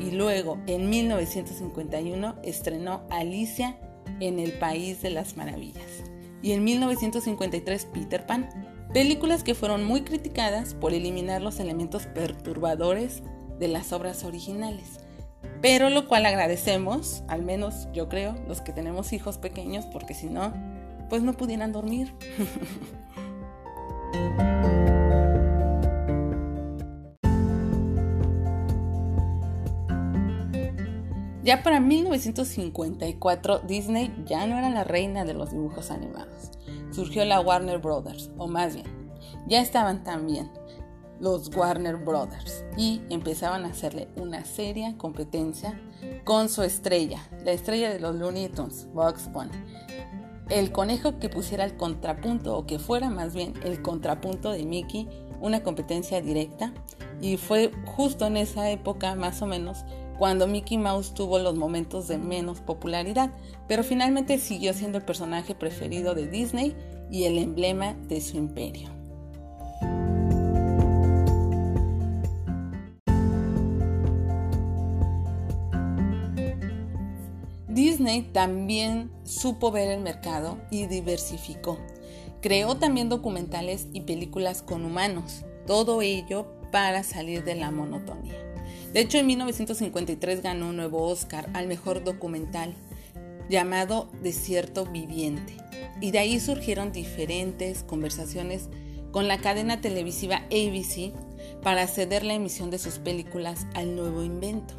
Y 0.00 0.12
luego, 0.12 0.58
en 0.66 0.88
1951, 0.88 2.36
estrenó 2.42 3.02
Alicia 3.10 3.78
en 4.20 4.38
El 4.38 4.52
País 4.52 5.02
de 5.02 5.10
las 5.10 5.36
Maravillas. 5.36 6.04
Y 6.40 6.52
en 6.52 6.64
1953 6.64 7.86
Peter 7.92 8.26
Pan, 8.26 8.48
películas 8.92 9.42
que 9.42 9.54
fueron 9.54 9.84
muy 9.84 10.02
criticadas 10.02 10.74
por 10.74 10.94
eliminar 10.94 11.42
los 11.42 11.60
elementos 11.60 12.06
perturbadores 12.06 13.22
de 13.58 13.68
las 13.68 13.92
obras 13.92 14.24
originales, 14.24 15.00
pero 15.62 15.88
lo 15.88 16.08
cual 16.08 16.26
agradecemos, 16.26 17.22
al 17.28 17.42
menos 17.42 17.88
yo 17.94 18.08
creo, 18.08 18.34
los 18.48 18.60
que 18.60 18.72
tenemos 18.72 19.12
hijos 19.12 19.38
pequeños, 19.38 19.86
porque 19.86 20.12
si 20.12 20.26
no, 20.26 20.52
pues 21.08 21.22
no 21.22 21.32
pudieran 21.32 21.72
dormir. 21.72 22.12
Ya 31.44 31.64
para 31.64 31.80
1954 31.80 33.58
Disney 33.66 34.14
ya 34.26 34.46
no 34.46 34.56
era 34.58 34.70
la 34.70 34.84
reina 34.84 35.24
de 35.24 35.34
los 35.34 35.50
dibujos 35.50 35.90
animados. 35.90 36.52
Surgió 36.92 37.24
la 37.24 37.40
Warner 37.40 37.78
Brothers, 37.78 38.30
o 38.38 38.46
más 38.46 38.74
bien, 38.74 38.86
ya 39.48 39.60
estaban 39.60 40.04
también 40.04 40.48
los 41.22 41.54
Warner 41.54 41.98
Brothers 41.98 42.64
y 42.76 43.00
empezaban 43.08 43.64
a 43.64 43.68
hacerle 43.68 44.08
una 44.16 44.44
seria 44.44 44.98
competencia 44.98 45.80
con 46.24 46.48
su 46.48 46.64
estrella, 46.64 47.20
la 47.44 47.52
estrella 47.52 47.92
de 47.92 48.00
los 48.00 48.16
Looney 48.16 48.48
Tunes, 48.48 48.88
Bugs 48.92 49.30
Bunny. 49.32 49.52
El 50.50 50.72
conejo 50.72 51.20
que 51.20 51.28
pusiera 51.28 51.64
el 51.64 51.76
contrapunto, 51.76 52.58
o 52.58 52.66
que 52.66 52.80
fuera 52.80 53.08
más 53.08 53.34
bien 53.34 53.54
el 53.64 53.80
contrapunto 53.82 54.50
de 54.50 54.64
Mickey, 54.66 55.08
una 55.40 55.62
competencia 55.62 56.20
directa, 56.20 56.74
y 57.20 57.36
fue 57.36 57.70
justo 57.86 58.26
en 58.26 58.36
esa 58.36 58.68
época 58.70 59.14
más 59.14 59.42
o 59.42 59.46
menos 59.46 59.84
cuando 60.18 60.48
Mickey 60.48 60.76
Mouse 60.76 61.14
tuvo 61.14 61.38
los 61.38 61.54
momentos 61.54 62.08
de 62.08 62.18
menos 62.18 62.60
popularidad, 62.60 63.32
pero 63.68 63.84
finalmente 63.84 64.38
siguió 64.38 64.74
siendo 64.74 64.98
el 64.98 65.04
personaje 65.04 65.54
preferido 65.54 66.16
de 66.16 66.26
Disney 66.26 66.76
y 67.12 67.24
el 67.24 67.38
emblema 67.38 67.94
de 67.94 68.20
su 68.20 68.36
imperio. 68.36 69.01
Disney 77.72 78.22
también 78.22 79.10
supo 79.24 79.70
ver 79.70 79.90
el 79.90 80.00
mercado 80.00 80.58
y 80.70 80.86
diversificó. 80.86 81.78
Creó 82.40 82.76
también 82.76 83.08
documentales 83.08 83.86
y 83.92 84.02
películas 84.02 84.62
con 84.62 84.84
humanos, 84.84 85.44
todo 85.66 86.02
ello 86.02 86.46
para 86.70 87.02
salir 87.02 87.44
de 87.44 87.54
la 87.54 87.70
monotonía. 87.70 88.34
De 88.92 89.00
hecho, 89.00 89.18
en 89.18 89.26
1953 89.26 90.42
ganó 90.42 90.68
un 90.68 90.76
nuevo 90.76 91.02
Oscar 91.06 91.48
al 91.54 91.66
mejor 91.66 92.04
documental 92.04 92.74
llamado 93.48 94.10
Desierto 94.22 94.84
Viviente. 94.84 95.56
Y 96.00 96.10
de 96.10 96.18
ahí 96.18 96.40
surgieron 96.40 96.92
diferentes 96.92 97.84
conversaciones 97.84 98.68
con 99.12 99.28
la 99.28 99.38
cadena 99.38 99.80
televisiva 99.80 100.42
ABC 100.50 101.12
para 101.62 101.86
ceder 101.86 102.24
la 102.24 102.34
emisión 102.34 102.70
de 102.70 102.78
sus 102.78 102.98
películas 102.98 103.66
al 103.74 103.94
nuevo 103.94 104.22
invento. 104.22 104.74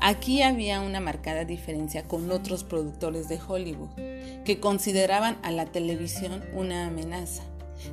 Aquí 0.00 0.42
había 0.42 0.80
una 0.80 1.00
marcada 1.00 1.44
diferencia 1.44 2.06
con 2.06 2.30
otros 2.30 2.62
productores 2.62 3.28
de 3.28 3.40
Hollywood, 3.40 3.90
que 4.44 4.60
consideraban 4.60 5.38
a 5.42 5.50
la 5.50 5.66
televisión 5.66 6.44
una 6.54 6.86
amenaza. 6.86 7.42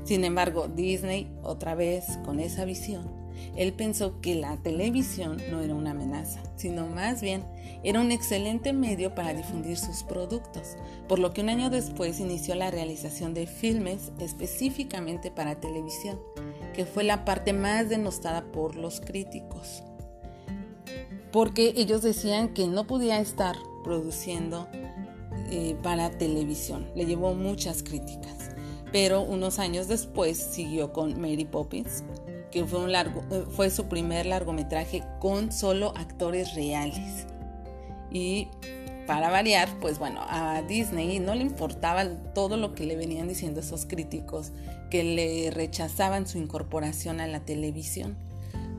Sin 0.03 0.23
embargo, 0.23 0.67
Disney, 0.67 1.27
otra 1.41 1.73
vez 1.73 2.05
con 2.23 2.39
esa 2.39 2.63
visión, 2.63 3.09
él 3.55 3.73
pensó 3.73 4.21
que 4.21 4.35
la 4.35 4.57
televisión 4.57 5.41
no 5.49 5.61
era 5.61 5.73
una 5.73 5.91
amenaza, 5.91 6.41
sino 6.57 6.85
más 6.85 7.21
bien 7.21 7.43
era 7.83 7.99
un 7.99 8.11
excelente 8.11 8.71
medio 8.71 9.15
para 9.15 9.33
difundir 9.33 9.77
sus 9.77 10.03
productos, 10.03 10.77
por 11.07 11.17
lo 11.17 11.33
que 11.33 11.41
un 11.41 11.49
año 11.49 11.71
después 11.71 12.19
inició 12.19 12.53
la 12.53 12.69
realización 12.69 13.33
de 13.33 13.47
filmes 13.47 14.11
específicamente 14.19 15.31
para 15.31 15.59
televisión, 15.59 16.19
que 16.75 16.85
fue 16.85 17.03
la 17.03 17.25
parte 17.25 17.51
más 17.51 17.89
denostada 17.89 18.51
por 18.51 18.75
los 18.75 19.01
críticos 19.01 19.83
porque 21.31 21.73
ellos 21.75 22.01
decían 22.01 22.53
que 22.53 22.67
no 22.67 22.88
podía 22.88 23.19
estar 23.19 23.55
produciendo 23.83 24.67
eh, 25.51 25.75
para 25.83 26.09
televisión. 26.09 26.88
Le 26.95 27.05
llevó 27.05 27.33
muchas 27.33 27.83
críticas, 27.83 28.51
pero 28.91 29.21
unos 29.21 29.59
años 29.59 29.88
después 29.88 30.38
siguió 30.38 30.91
con 30.91 31.19
Mary 31.19 31.45
Poppins, 31.45 32.03
que 32.51 32.65
fue, 32.65 32.79
un 32.79 32.91
largo, 32.91 33.21
eh, 33.31 33.43
fue 33.51 33.69
su 33.69 33.85
primer 33.85 34.25
largometraje 34.25 35.03
con 35.19 35.51
solo 35.51 35.93
actores 35.97 36.55
reales. 36.55 37.27
Y 38.11 38.47
para 39.05 39.29
variar, 39.29 39.69
pues 39.81 39.99
bueno, 39.99 40.21
a 40.27 40.63
Disney 40.63 41.19
no 41.19 41.35
le 41.35 41.41
importaba 41.41 42.05
todo 42.33 42.57
lo 42.57 42.73
que 42.73 42.85
le 42.85 42.95
venían 42.95 43.27
diciendo 43.27 43.59
esos 43.59 43.85
críticos 43.85 44.51
que 44.89 45.03
le 45.03 45.51
rechazaban 45.51 46.27
su 46.27 46.38
incorporación 46.38 47.19
a 47.19 47.27
la 47.27 47.41
televisión 47.41 48.17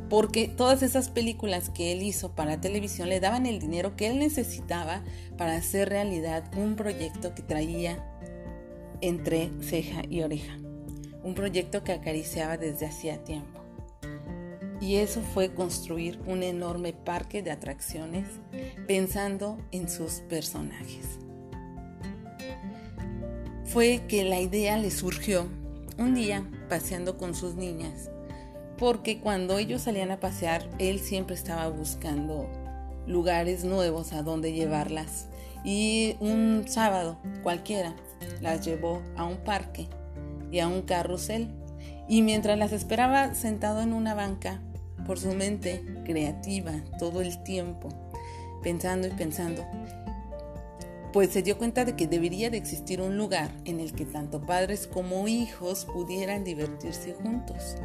porque 0.08 0.48
todas 0.48 0.82
esas 0.82 1.08
películas 1.08 1.70
que 1.70 1.92
él 1.92 2.02
hizo 2.02 2.34
para 2.34 2.60
televisión 2.60 3.08
le 3.08 3.20
daban 3.20 3.46
el 3.46 3.58
dinero 3.58 3.96
que 3.96 4.08
él 4.08 4.18
necesitaba 4.18 5.02
para 5.36 5.56
hacer 5.56 5.88
realidad 5.88 6.44
un 6.56 6.76
proyecto 6.76 7.34
que 7.34 7.42
traía 7.42 8.04
entre 9.00 9.50
ceja 9.60 10.02
y 10.08 10.22
oreja, 10.22 10.56
un 11.22 11.34
proyecto 11.34 11.82
que 11.82 11.92
acariciaba 11.92 12.56
desde 12.56 12.86
hacía 12.86 13.22
tiempo. 13.24 13.60
Y 14.80 14.96
eso 14.96 15.22
fue 15.22 15.54
construir 15.54 16.20
un 16.26 16.42
enorme 16.42 16.92
parque 16.92 17.42
de 17.42 17.50
atracciones 17.50 18.28
pensando 18.86 19.58
en 19.72 19.88
sus 19.88 20.20
personajes. 20.28 21.18
Fue 23.64 24.02
que 24.06 24.24
la 24.24 24.40
idea 24.40 24.78
le 24.78 24.90
surgió 24.90 25.48
un 25.98 26.14
día 26.14 26.48
paseando 26.68 27.16
con 27.16 27.34
sus 27.34 27.54
niñas 27.54 28.10
porque 28.78 29.20
cuando 29.20 29.58
ellos 29.58 29.82
salían 29.82 30.10
a 30.10 30.20
pasear, 30.20 30.68
él 30.78 31.00
siempre 31.00 31.34
estaba 31.34 31.68
buscando 31.68 32.48
lugares 33.06 33.64
nuevos 33.64 34.12
a 34.12 34.22
donde 34.22 34.52
llevarlas. 34.52 35.26
Y 35.64 36.16
un 36.20 36.64
sábado 36.66 37.18
cualquiera 37.42 37.94
las 38.40 38.64
llevó 38.64 39.02
a 39.16 39.24
un 39.24 39.38
parque 39.38 39.88
y 40.50 40.60
a 40.60 40.68
un 40.68 40.82
carrusel. 40.82 41.48
Y 42.08 42.22
mientras 42.22 42.58
las 42.58 42.72
esperaba 42.72 43.34
sentado 43.34 43.80
en 43.80 43.92
una 43.92 44.14
banca, 44.14 44.60
por 45.06 45.18
su 45.18 45.32
mente 45.32 45.84
creativa 46.04 46.72
todo 46.98 47.20
el 47.20 47.42
tiempo, 47.42 47.88
pensando 48.62 49.06
y 49.06 49.10
pensando, 49.10 49.64
pues 51.12 51.30
se 51.30 51.42
dio 51.42 51.56
cuenta 51.56 51.84
de 51.84 51.96
que 51.96 52.06
debería 52.06 52.50
de 52.50 52.58
existir 52.58 53.00
un 53.00 53.16
lugar 53.16 53.50
en 53.64 53.80
el 53.80 53.92
que 53.92 54.04
tanto 54.04 54.42
padres 54.42 54.86
como 54.86 55.28
hijos 55.28 55.86
pudieran 55.86 56.44
divertirse 56.44 57.14
juntos. 57.14 57.76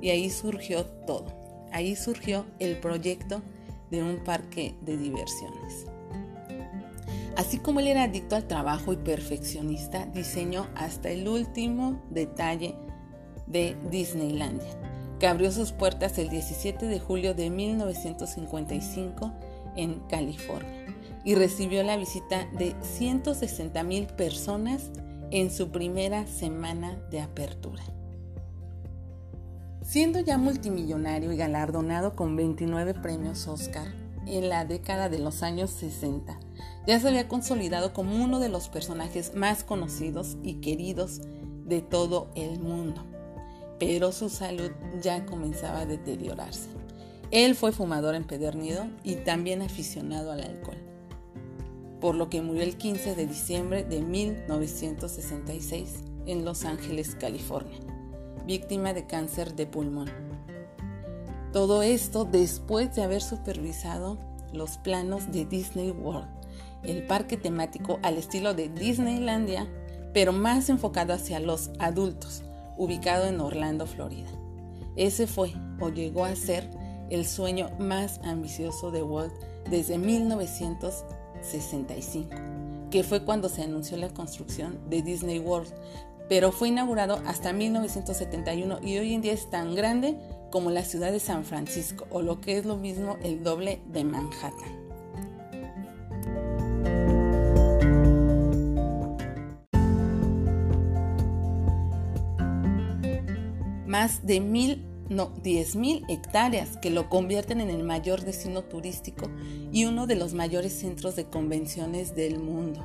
Y 0.00 0.10
ahí 0.10 0.30
surgió 0.30 0.84
todo. 0.84 1.26
Ahí 1.72 1.96
surgió 1.96 2.46
el 2.58 2.78
proyecto 2.78 3.42
de 3.90 4.02
un 4.02 4.22
parque 4.24 4.74
de 4.82 4.96
diversiones. 4.96 5.86
Así 7.36 7.58
como 7.58 7.80
él 7.80 7.86
era 7.86 8.04
adicto 8.04 8.36
al 8.36 8.48
trabajo 8.48 8.92
y 8.92 8.96
perfeccionista, 8.96 10.06
diseñó 10.06 10.66
hasta 10.74 11.10
el 11.10 11.28
último 11.28 12.02
detalle 12.10 12.74
de 13.46 13.76
Disneylandia, 13.90 14.68
que 15.20 15.28
abrió 15.28 15.52
sus 15.52 15.72
puertas 15.72 16.18
el 16.18 16.30
17 16.30 16.86
de 16.86 16.98
julio 16.98 17.34
de 17.34 17.50
1955 17.50 19.32
en 19.76 20.00
California 20.08 20.86
y 21.24 21.34
recibió 21.34 21.82
la 21.82 21.96
visita 21.96 22.48
de 22.58 22.74
160 22.80 23.82
mil 23.84 24.06
personas 24.06 24.90
en 25.30 25.50
su 25.50 25.70
primera 25.70 26.26
semana 26.26 26.96
de 27.10 27.20
apertura. 27.20 27.84
Siendo 29.88 30.20
ya 30.20 30.36
multimillonario 30.36 31.32
y 31.32 31.38
galardonado 31.38 32.14
con 32.14 32.36
29 32.36 32.92
premios 32.92 33.48
Oscar 33.48 33.86
en 34.26 34.50
la 34.50 34.66
década 34.66 35.08
de 35.08 35.18
los 35.18 35.42
años 35.42 35.70
60, 35.70 36.38
ya 36.86 37.00
se 37.00 37.08
había 37.08 37.26
consolidado 37.26 37.94
como 37.94 38.22
uno 38.22 38.38
de 38.38 38.50
los 38.50 38.68
personajes 38.68 39.34
más 39.34 39.64
conocidos 39.64 40.36
y 40.42 40.56
queridos 40.56 41.22
de 41.64 41.80
todo 41.80 42.28
el 42.34 42.60
mundo. 42.60 43.02
Pero 43.78 44.12
su 44.12 44.28
salud 44.28 44.72
ya 45.00 45.24
comenzaba 45.24 45.80
a 45.80 45.86
deteriorarse. 45.86 46.68
Él 47.30 47.54
fue 47.54 47.72
fumador 47.72 48.14
empedernido 48.14 48.88
y 49.04 49.14
también 49.14 49.62
aficionado 49.62 50.32
al 50.32 50.42
alcohol, 50.42 50.76
por 51.98 52.14
lo 52.14 52.28
que 52.28 52.42
murió 52.42 52.62
el 52.62 52.76
15 52.76 53.14
de 53.14 53.26
diciembre 53.26 53.84
de 53.84 54.02
1966 54.02 56.04
en 56.26 56.44
Los 56.44 56.66
Ángeles, 56.66 57.16
California 57.18 57.78
víctima 58.48 58.92
de 58.94 59.06
cáncer 59.06 59.54
de 59.54 59.66
pulmón. 59.66 60.10
Todo 61.52 61.82
esto 61.82 62.24
después 62.24 62.96
de 62.96 63.02
haber 63.02 63.20
supervisado 63.20 64.16
los 64.54 64.78
planos 64.78 65.30
de 65.30 65.44
Disney 65.44 65.90
World, 65.90 66.30
el 66.82 67.06
parque 67.06 67.36
temático 67.36 67.98
al 68.02 68.16
estilo 68.16 68.54
de 68.54 68.70
Disneylandia, 68.70 69.68
pero 70.14 70.32
más 70.32 70.70
enfocado 70.70 71.12
hacia 71.12 71.40
los 71.40 71.70
adultos, 71.78 72.42
ubicado 72.78 73.26
en 73.26 73.38
Orlando, 73.38 73.86
Florida. 73.86 74.30
Ese 74.96 75.26
fue 75.26 75.52
o 75.78 75.90
llegó 75.90 76.24
a 76.24 76.34
ser 76.34 76.70
el 77.10 77.26
sueño 77.26 77.68
más 77.78 78.18
ambicioso 78.24 78.90
de 78.90 79.02
Walt 79.02 79.34
desde 79.68 79.98
1965, 79.98 82.30
que 82.90 83.02
fue 83.02 83.26
cuando 83.26 83.50
se 83.50 83.62
anunció 83.62 83.98
la 83.98 84.08
construcción 84.08 84.78
de 84.88 85.02
Disney 85.02 85.38
World, 85.38 85.74
pero 86.28 86.52
fue 86.52 86.68
inaugurado 86.68 87.20
hasta 87.26 87.52
1971 87.52 88.80
y 88.82 88.98
hoy 88.98 89.14
en 89.14 89.22
día 89.22 89.32
es 89.32 89.48
tan 89.50 89.74
grande 89.74 90.16
como 90.50 90.70
la 90.70 90.84
ciudad 90.84 91.12
de 91.12 91.20
San 91.20 91.44
Francisco, 91.44 92.06
o 92.10 92.22
lo 92.22 92.40
que 92.40 92.58
es 92.58 92.64
lo 92.64 92.76
mismo 92.76 93.16
el 93.22 93.42
doble 93.42 93.80
de 93.86 94.04
Manhattan. 94.04 94.78
Más 103.86 104.26
de 104.26 104.40
mil, 104.40 104.84
no, 105.08 105.34
10.000 105.36 106.04
hectáreas 106.08 106.76
que 106.76 106.90
lo 106.90 107.08
convierten 107.08 107.60
en 107.60 107.70
el 107.70 107.84
mayor 107.84 108.22
destino 108.22 108.62
turístico 108.62 109.30
y 109.72 109.86
uno 109.86 110.06
de 110.06 110.14
los 110.14 110.34
mayores 110.34 110.74
centros 110.74 111.16
de 111.16 111.24
convenciones 111.24 112.14
del 112.14 112.38
mundo 112.38 112.84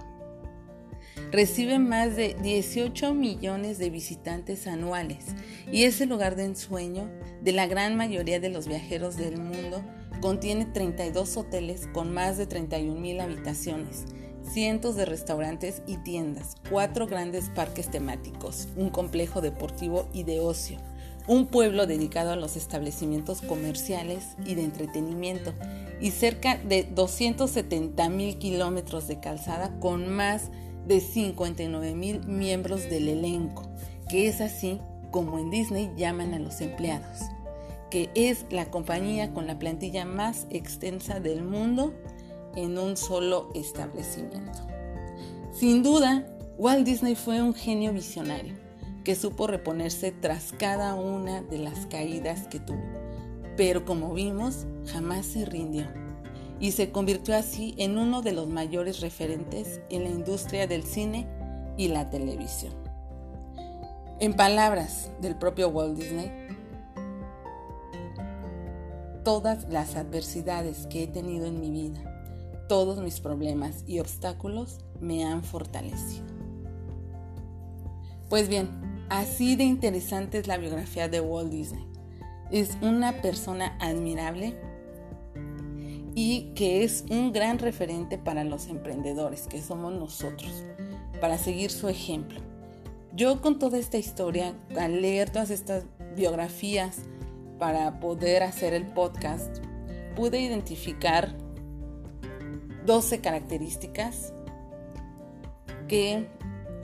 recibe 1.32 1.80
más 1.80 2.15
de 2.15 2.36
18 2.41 3.13
millones 3.13 3.78
de 3.78 3.89
visitantes 3.89 4.67
anuales 4.67 5.26
y 5.71 5.84
es 5.84 5.99
el 6.02 6.10
lugar 6.10 6.36
de 6.36 6.45
ensueño 6.45 7.10
de 7.41 7.52
la 7.52 7.67
gran 7.67 7.95
mayoría 7.95 8.39
de 8.39 8.49
los 8.49 8.67
viajeros 8.67 9.17
del 9.17 9.38
mundo. 9.38 9.84
Contiene 10.21 10.65
32 10.65 11.38
hoteles 11.38 11.88
con 11.88 12.13
más 12.13 12.38
de 12.38 12.47
31 12.47 12.99
mil 12.99 13.19
habitaciones, 13.19 14.06
cientos 14.41 14.95
de 14.95 15.06
restaurantes 15.06 15.82
y 15.86 15.97
tiendas, 15.97 16.56
cuatro 16.69 17.08
grandes 17.08 17.49
parques 17.49 17.89
temáticos, 17.89 18.69
un 18.76 18.89
complejo 18.89 19.41
deportivo 19.41 20.08
y 20.13 20.23
de 20.23 20.39
ocio, 20.39 20.78
un 21.28 21.47
pueblo 21.47 21.88
dedicado 21.88 22.32
a 22.32 22.36
los 22.36 22.56
establecimientos 22.56 23.41
comerciales 23.41 24.36
y 24.45 24.56
de 24.56 24.63
entretenimiento 24.63 25.54
y 25.99 26.12
cerca 26.12 26.58
de 26.58 26.84
270 26.84 28.10
mil 28.10 28.38
kilómetros 28.38 29.08
de 29.08 29.19
calzada 29.19 29.80
con 29.80 30.13
más 30.13 30.52
de 30.52 30.62
59 30.88 31.96
mil 31.96 32.26
miembros 32.26 32.89
del 32.89 33.08
elenco, 33.08 33.63
que 34.10 34.28
es 34.28 34.41
así 34.41 34.80
como 35.12 35.39
en 35.39 35.50
Disney 35.50 35.91
llaman 35.96 36.34
a 36.34 36.39
los 36.39 36.62
empleados, 36.62 37.22
que 37.89 38.10
es 38.15 38.46
la 38.50 38.65
compañía 38.65 39.34
con 39.34 39.48
la 39.48 39.60
plantilla 39.60 40.06
más 40.06 40.48
extensa 40.50 41.19
del 41.19 41.43
mundo 41.43 41.93
en 42.56 42.78
un 42.78 42.98
solo 42.98 43.50
establecimiento. 43.54 44.67
Sin 45.54 45.84
duda, 45.84 46.28
Walt 46.58 46.86
Disney 46.86 47.15
fue 47.15 47.41
un 47.41 47.54
genio 47.54 47.93
visionario 47.93 48.56
que 49.04 49.15
supo 49.15 49.48
reponerse 49.48 50.12
tras 50.12 50.54
cada 50.54 50.96
una 50.96 51.41
de 51.41 51.58
las 51.58 51.86
caídas 51.88 52.48
que 52.48 52.60
tuvo, 52.60 52.84
pero 53.58 53.86
como 53.86 54.13
vimos, 54.13 54.65
jamás 54.88 55.26
se 55.26 55.46
rindió 55.46 56.03
y 56.60 56.72
se 56.72 56.92
convirtió 56.92 57.36
así 57.36 57.76
en 57.78 57.98
uno 57.98 58.22
de 58.22 58.34
los 58.34 58.48
mayores 58.48 59.02
referentes 59.02 59.82
en 59.89 60.04
la 60.04 60.10
industria 60.10 60.68
del 60.68 60.84
cine 60.84 61.28
y 61.78 61.88
la 61.89 62.10
televisión. 62.10 62.74
En 64.20 64.34
palabras 64.36 65.12
del 65.22 65.36
propio 65.36 65.70
Walt 65.70 65.98
Disney, 65.98 66.32
todas 69.24 69.68
las 69.70 69.96
adversidades 69.96 70.88
que 70.88 71.04
he 71.04 71.08
tenido 71.08 71.46
en 71.46 71.60
mi 71.60 71.72
vida, 71.72 72.66
todos 72.70 73.00
mis 73.02 73.20
problemas 73.20 73.84
y 73.88 74.00
obstáculos 74.00 74.80
me 75.00 75.26
han 75.26 75.44
fortalecido. 75.44 76.26
Pues 78.30 78.48
bien, 78.48 78.70
así 79.10 79.56
de 79.56 79.63
interesante 79.63 80.39
es 80.39 80.48
la 80.48 80.58
biografía 80.58 81.08
de 81.08 81.22
Walt 81.22 81.52
Disney. 81.52 81.86
Es 82.52 82.78
una 82.82 83.22
persona 83.22 83.78
admirable 83.80 84.58
y 86.15 86.52
que 86.56 86.84
es 86.84 87.06
un 87.10 87.32
gran 87.32 87.60
referente 87.60 88.17
para 88.17 88.43
los 88.43 88.67
emprendedores, 88.67 89.47
que 89.47 89.62
somos 89.62 89.93
nosotros, 89.93 90.63
para 91.19 91.38
seguir 91.38 91.71
su 91.71 91.89
ejemplo. 91.89 92.39
Yo 93.15 93.41
con 93.41 93.60
toda 93.60 93.78
esta 93.78 93.97
historia, 93.97 94.56
al 94.78 95.02
leer 95.02 95.30
todas 95.30 95.49
estas 95.49 95.86
biografías 96.15 96.99
para 97.60 97.99
poder 97.99 98.43
hacer 98.43 98.73
el 98.73 98.88
podcast, 98.88 99.58
pude 100.15 100.39
identificar 100.39 101.36
12 102.86 103.21
características 103.21 104.34
que, 105.88 106.28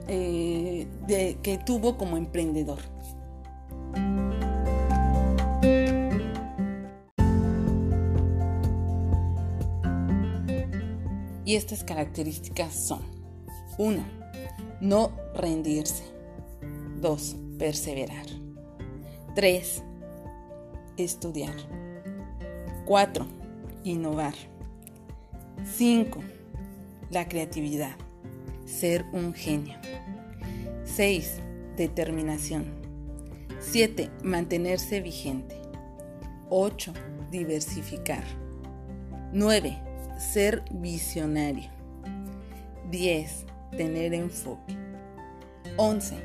eh, 0.08 0.86
que 1.42 1.58
tuvo 1.58 1.96
como 1.96 2.16
emprendedor. 2.16 2.78
Y 11.50 11.56
estas 11.56 11.82
características 11.82 12.72
son 12.72 13.00
1. 13.76 14.04
No 14.80 15.10
rendirse. 15.34 16.04
2. 17.00 17.36
Perseverar. 17.58 18.26
3. 19.34 19.82
Estudiar. 20.96 21.56
4. 22.84 23.26
Innovar. 23.82 24.34
5. 25.64 26.20
La 27.10 27.26
creatividad. 27.26 27.96
Ser 28.64 29.04
un 29.12 29.34
genio. 29.34 29.76
6. 30.84 31.40
Determinación. 31.76 32.66
7. 33.58 34.08
Mantenerse 34.22 35.00
vigente. 35.00 35.60
8. 36.48 36.92
Diversificar. 37.32 38.22
9 39.32 39.89
ser 40.20 40.62
visionario. 40.70 41.70
10. 42.90 43.46
Tener 43.76 44.14
enfoque. 44.14 44.76
11. 45.76 46.16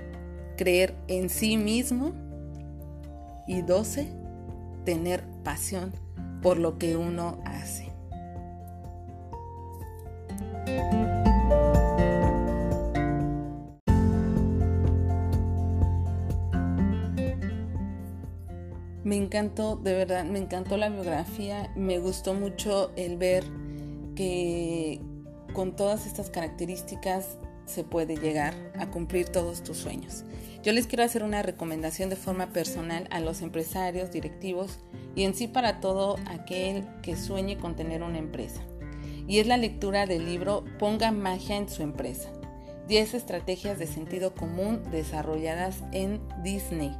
Creer 0.57 0.95
en 1.07 1.29
sí 1.29 1.57
mismo. 1.57 2.11
Y 3.47 3.61
12. 3.61 4.07
Tener 4.83 5.23
pasión 5.43 5.93
por 6.41 6.57
lo 6.57 6.77
que 6.77 6.97
uno 6.97 7.39
hace. 7.45 7.91
Me 19.03 19.17
encantó, 19.17 19.75
de 19.75 19.93
verdad, 19.93 20.25
me 20.25 20.39
encantó 20.39 20.77
la 20.77 20.89
biografía, 20.89 21.71
me 21.75 21.99
gustó 21.99 22.33
mucho 22.33 22.91
el 22.95 23.17
ver 23.17 23.43
que 24.15 25.01
con 25.53 25.75
todas 25.75 26.05
estas 26.05 26.29
características 26.29 27.37
se 27.65 27.83
puede 27.83 28.17
llegar 28.17 28.53
a 28.77 28.89
cumplir 28.89 29.29
todos 29.29 29.63
tus 29.63 29.77
sueños. 29.77 30.23
Yo 30.63 30.71
les 30.71 30.87
quiero 30.87 31.03
hacer 31.03 31.23
una 31.23 31.41
recomendación 31.41 32.09
de 32.09 32.15
forma 32.15 32.47
personal 32.47 33.07
a 33.11 33.19
los 33.19 33.41
empresarios, 33.41 34.11
directivos 34.11 34.79
y 35.15 35.23
en 35.23 35.35
sí 35.35 35.47
para 35.47 35.79
todo 35.79 36.17
aquel 36.27 36.87
que 37.01 37.15
sueñe 37.15 37.57
con 37.57 37.75
tener 37.75 38.03
una 38.03 38.17
empresa. 38.17 38.61
Y 39.27 39.39
es 39.39 39.47
la 39.47 39.57
lectura 39.57 40.05
del 40.05 40.25
libro 40.25 40.63
Ponga 40.79 41.11
magia 41.11 41.57
en 41.57 41.69
su 41.69 41.83
empresa. 41.83 42.29
10 42.87 43.15
estrategias 43.15 43.79
de 43.79 43.87
sentido 43.87 44.35
común 44.35 44.81
desarrolladas 44.91 45.83
en 45.91 46.21
Disney, 46.43 46.95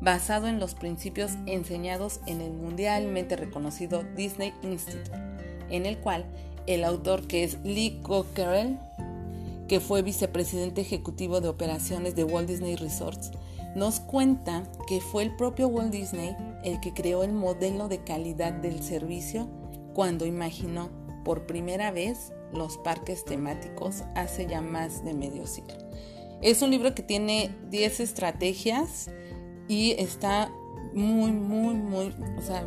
basado 0.00 0.48
en 0.48 0.58
los 0.58 0.74
principios 0.74 1.32
enseñados 1.46 2.20
en 2.26 2.40
el 2.40 2.52
mundialmente 2.52 3.36
reconocido 3.36 4.02
Disney 4.16 4.52
Institute, 4.62 5.10
en 5.70 5.86
el 5.86 5.98
cual 5.98 6.24
el 6.68 6.84
autor 6.84 7.26
que 7.26 7.44
es 7.44 7.58
Lee 7.64 7.98
Cockerell, 8.02 8.78
que 9.68 9.80
fue 9.80 10.02
vicepresidente 10.02 10.82
ejecutivo 10.82 11.40
de 11.40 11.48
operaciones 11.48 12.14
de 12.14 12.24
Walt 12.24 12.48
Disney 12.48 12.76
Resorts, 12.76 13.32
nos 13.74 14.00
cuenta 14.00 14.64
que 14.86 15.00
fue 15.00 15.22
el 15.22 15.34
propio 15.34 15.68
Walt 15.68 15.90
Disney 15.90 16.36
el 16.64 16.78
que 16.80 16.92
creó 16.92 17.24
el 17.24 17.32
modelo 17.32 17.88
de 17.88 18.04
calidad 18.04 18.52
del 18.52 18.82
servicio 18.82 19.48
cuando 19.94 20.26
imaginó 20.26 20.90
por 21.24 21.46
primera 21.46 21.90
vez 21.90 22.32
los 22.52 22.76
parques 22.78 23.24
temáticos 23.24 24.04
hace 24.14 24.46
ya 24.46 24.60
más 24.60 25.04
de 25.04 25.14
medio 25.14 25.46
siglo. 25.46 25.74
Es 26.42 26.60
un 26.60 26.70
libro 26.70 26.94
que 26.94 27.02
tiene 27.02 27.54
10 27.70 28.00
estrategias 28.00 29.10
y 29.68 29.92
está 29.92 30.50
muy, 30.92 31.32
muy, 31.32 31.74
muy, 31.74 32.14
o 32.38 32.42
sea, 32.42 32.66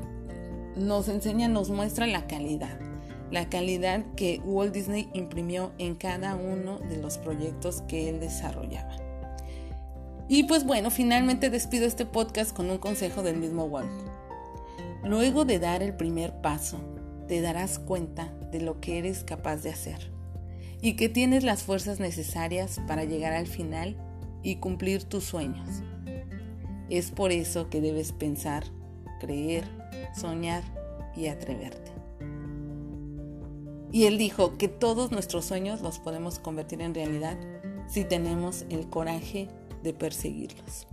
nos 0.75 1.07
enseña, 1.07 1.47
nos 1.47 1.69
muestra 1.69 2.07
la 2.07 2.25
calidad 2.25 2.90
la 3.31 3.49
calidad 3.49 4.03
que 4.15 4.41
Walt 4.43 4.73
Disney 4.73 5.09
imprimió 5.13 5.71
en 5.77 5.95
cada 5.95 6.35
uno 6.35 6.79
de 6.79 6.97
los 6.97 7.17
proyectos 7.17 7.81
que 7.87 8.09
él 8.09 8.19
desarrollaba. 8.19 8.95
Y 10.27 10.43
pues 10.43 10.65
bueno, 10.65 10.91
finalmente 10.91 11.49
despido 11.49 11.85
este 11.85 12.05
podcast 12.05 12.55
con 12.55 12.69
un 12.69 12.77
consejo 12.77 13.23
del 13.23 13.37
mismo 13.37 13.65
Walt. 13.65 13.89
Luego 15.03 15.45
de 15.45 15.59
dar 15.59 15.81
el 15.81 15.95
primer 15.95 16.41
paso, 16.41 16.79
te 17.27 17.41
darás 17.41 17.79
cuenta 17.79 18.33
de 18.51 18.61
lo 18.61 18.79
que 18.79 18.97
eres 18.97 19.23
capaz 19.23 19.57
de 19.57 19.71
hacer 19.71 20.11
y 20.81 20.95
que 20.95 21.09
tienes 21.09 21.43
las 21.43 21.63
fuerzas 21.63 21.99
necesarias 21.99 22.79
para 22.87 23.03
llegar 23.05 23.33
al 23.33 23.47
final 23.47 23.95
y 24.43 24.57
cumplir 24.57 25.03
tus 25.03 25.23
sueños. 25.23 25.69
Es 26.89 27.11
por 27.11 27.31
eso 27.31 27.69
que 27.69 27.79
debes 27.79 28.11
pensar, 28.11 28.63
creer, 29.19 29.63
soñar 30.15 30.63
y 31.15 31.27
atreverte. 31.27 31.90
Y 33.91 34.05
él 34.05 34.17
dijo 34.17 34.57
que 34.57 34.67
todos 34.67 35.11
nuestros 35.11 35.45
sueños 35.45 35.81
los 35.81 35.99
podemos 35.99 36.39
convertir 36.39 36.81
en 36.81 36.95
realidad 36.95 37.37
si 37.87 38.05
tenemos 38.05 38.65
el 38.69 38.89
coraje 38.89 39.49
de 39.83 39.93
perseguirlos. 39.93 40.87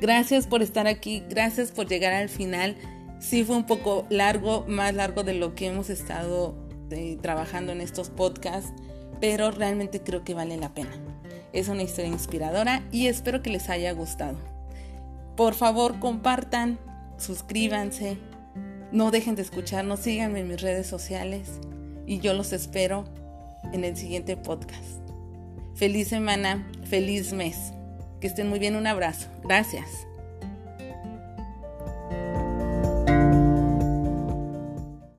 Gracias 0.00 0.46
por 0.46 0.62
estar 0.62 0.86
aquí, 0.86 1.22
gracias 1.28 1.72
por 1.72 1.86
llegar 1.86 2.12
al 2.12 2.28
final. 2.28 2.76
Sí 3.20 3.44
fue 3.44 3.56
un 3.56 3.66
poco 3.66 4.06
largo, 4.10 4.64
más 4.68 4.94
largo 4.94 5.22
de 5.22 5.34
lo 5.34 5.54
que 5.54 5.66
hemos 5.68 5.88
estado 5.88 6.54
eh, 6.90 7.18
trabajando 7.22 7.72
en 7.72 7.80
estos 7.80 8.10
podcasts, 8.10 8.72
pero 9.20 9.50
realmente 9.50 10.02
creo 10.02 10.22
que 10.22 10.34
vale 10.34 10.56
la 10.58 10.74
pena. 10.74 10.90
Es 11.52 11.68
una 11.68 11.82
historia 11.82 12.10
inspiradora 12.10 12.82
y 12.92 13.06
espero 13.06 13.42
que 13.42 13.50
les 13.50 13.70
haya 13.70 13.92
gustado. 13.92 14.38
Por 15.36 15.54
favor, 15.54 15.98
compartan, 16.00 16.78
suscríbanse, 17.16 18.18
no 18.92 19.10
dejen 19.10 19.36
de 19.36 19.42
escucharnos, 19.42 20.00
síganme 20.00 20.40
en 20.40 20.48
mis 20.48 20.60
redes 20.60 20.86
sociales 20.86 21.60
y 22.10 22.18
yo 22.18 22.34
los 22.34 22.52
espero 22.52 23.04
en 23.72 23.84
el 23.84 23.96
siguiente 23.96 24.36
podcast. 24.36 24.98
Feliz 25.76 26.08
semana, 26.08 26.68
feliz 26.82 27.32
mes. 27.32 27.72
Que 28.20 28.26
estén 28.26 28.48
muy 28.48 28.58
bien, 28.58 28.74
un 28.74 28.88
abrazo. 28.88 29.28
Gracias. 29.44 30.09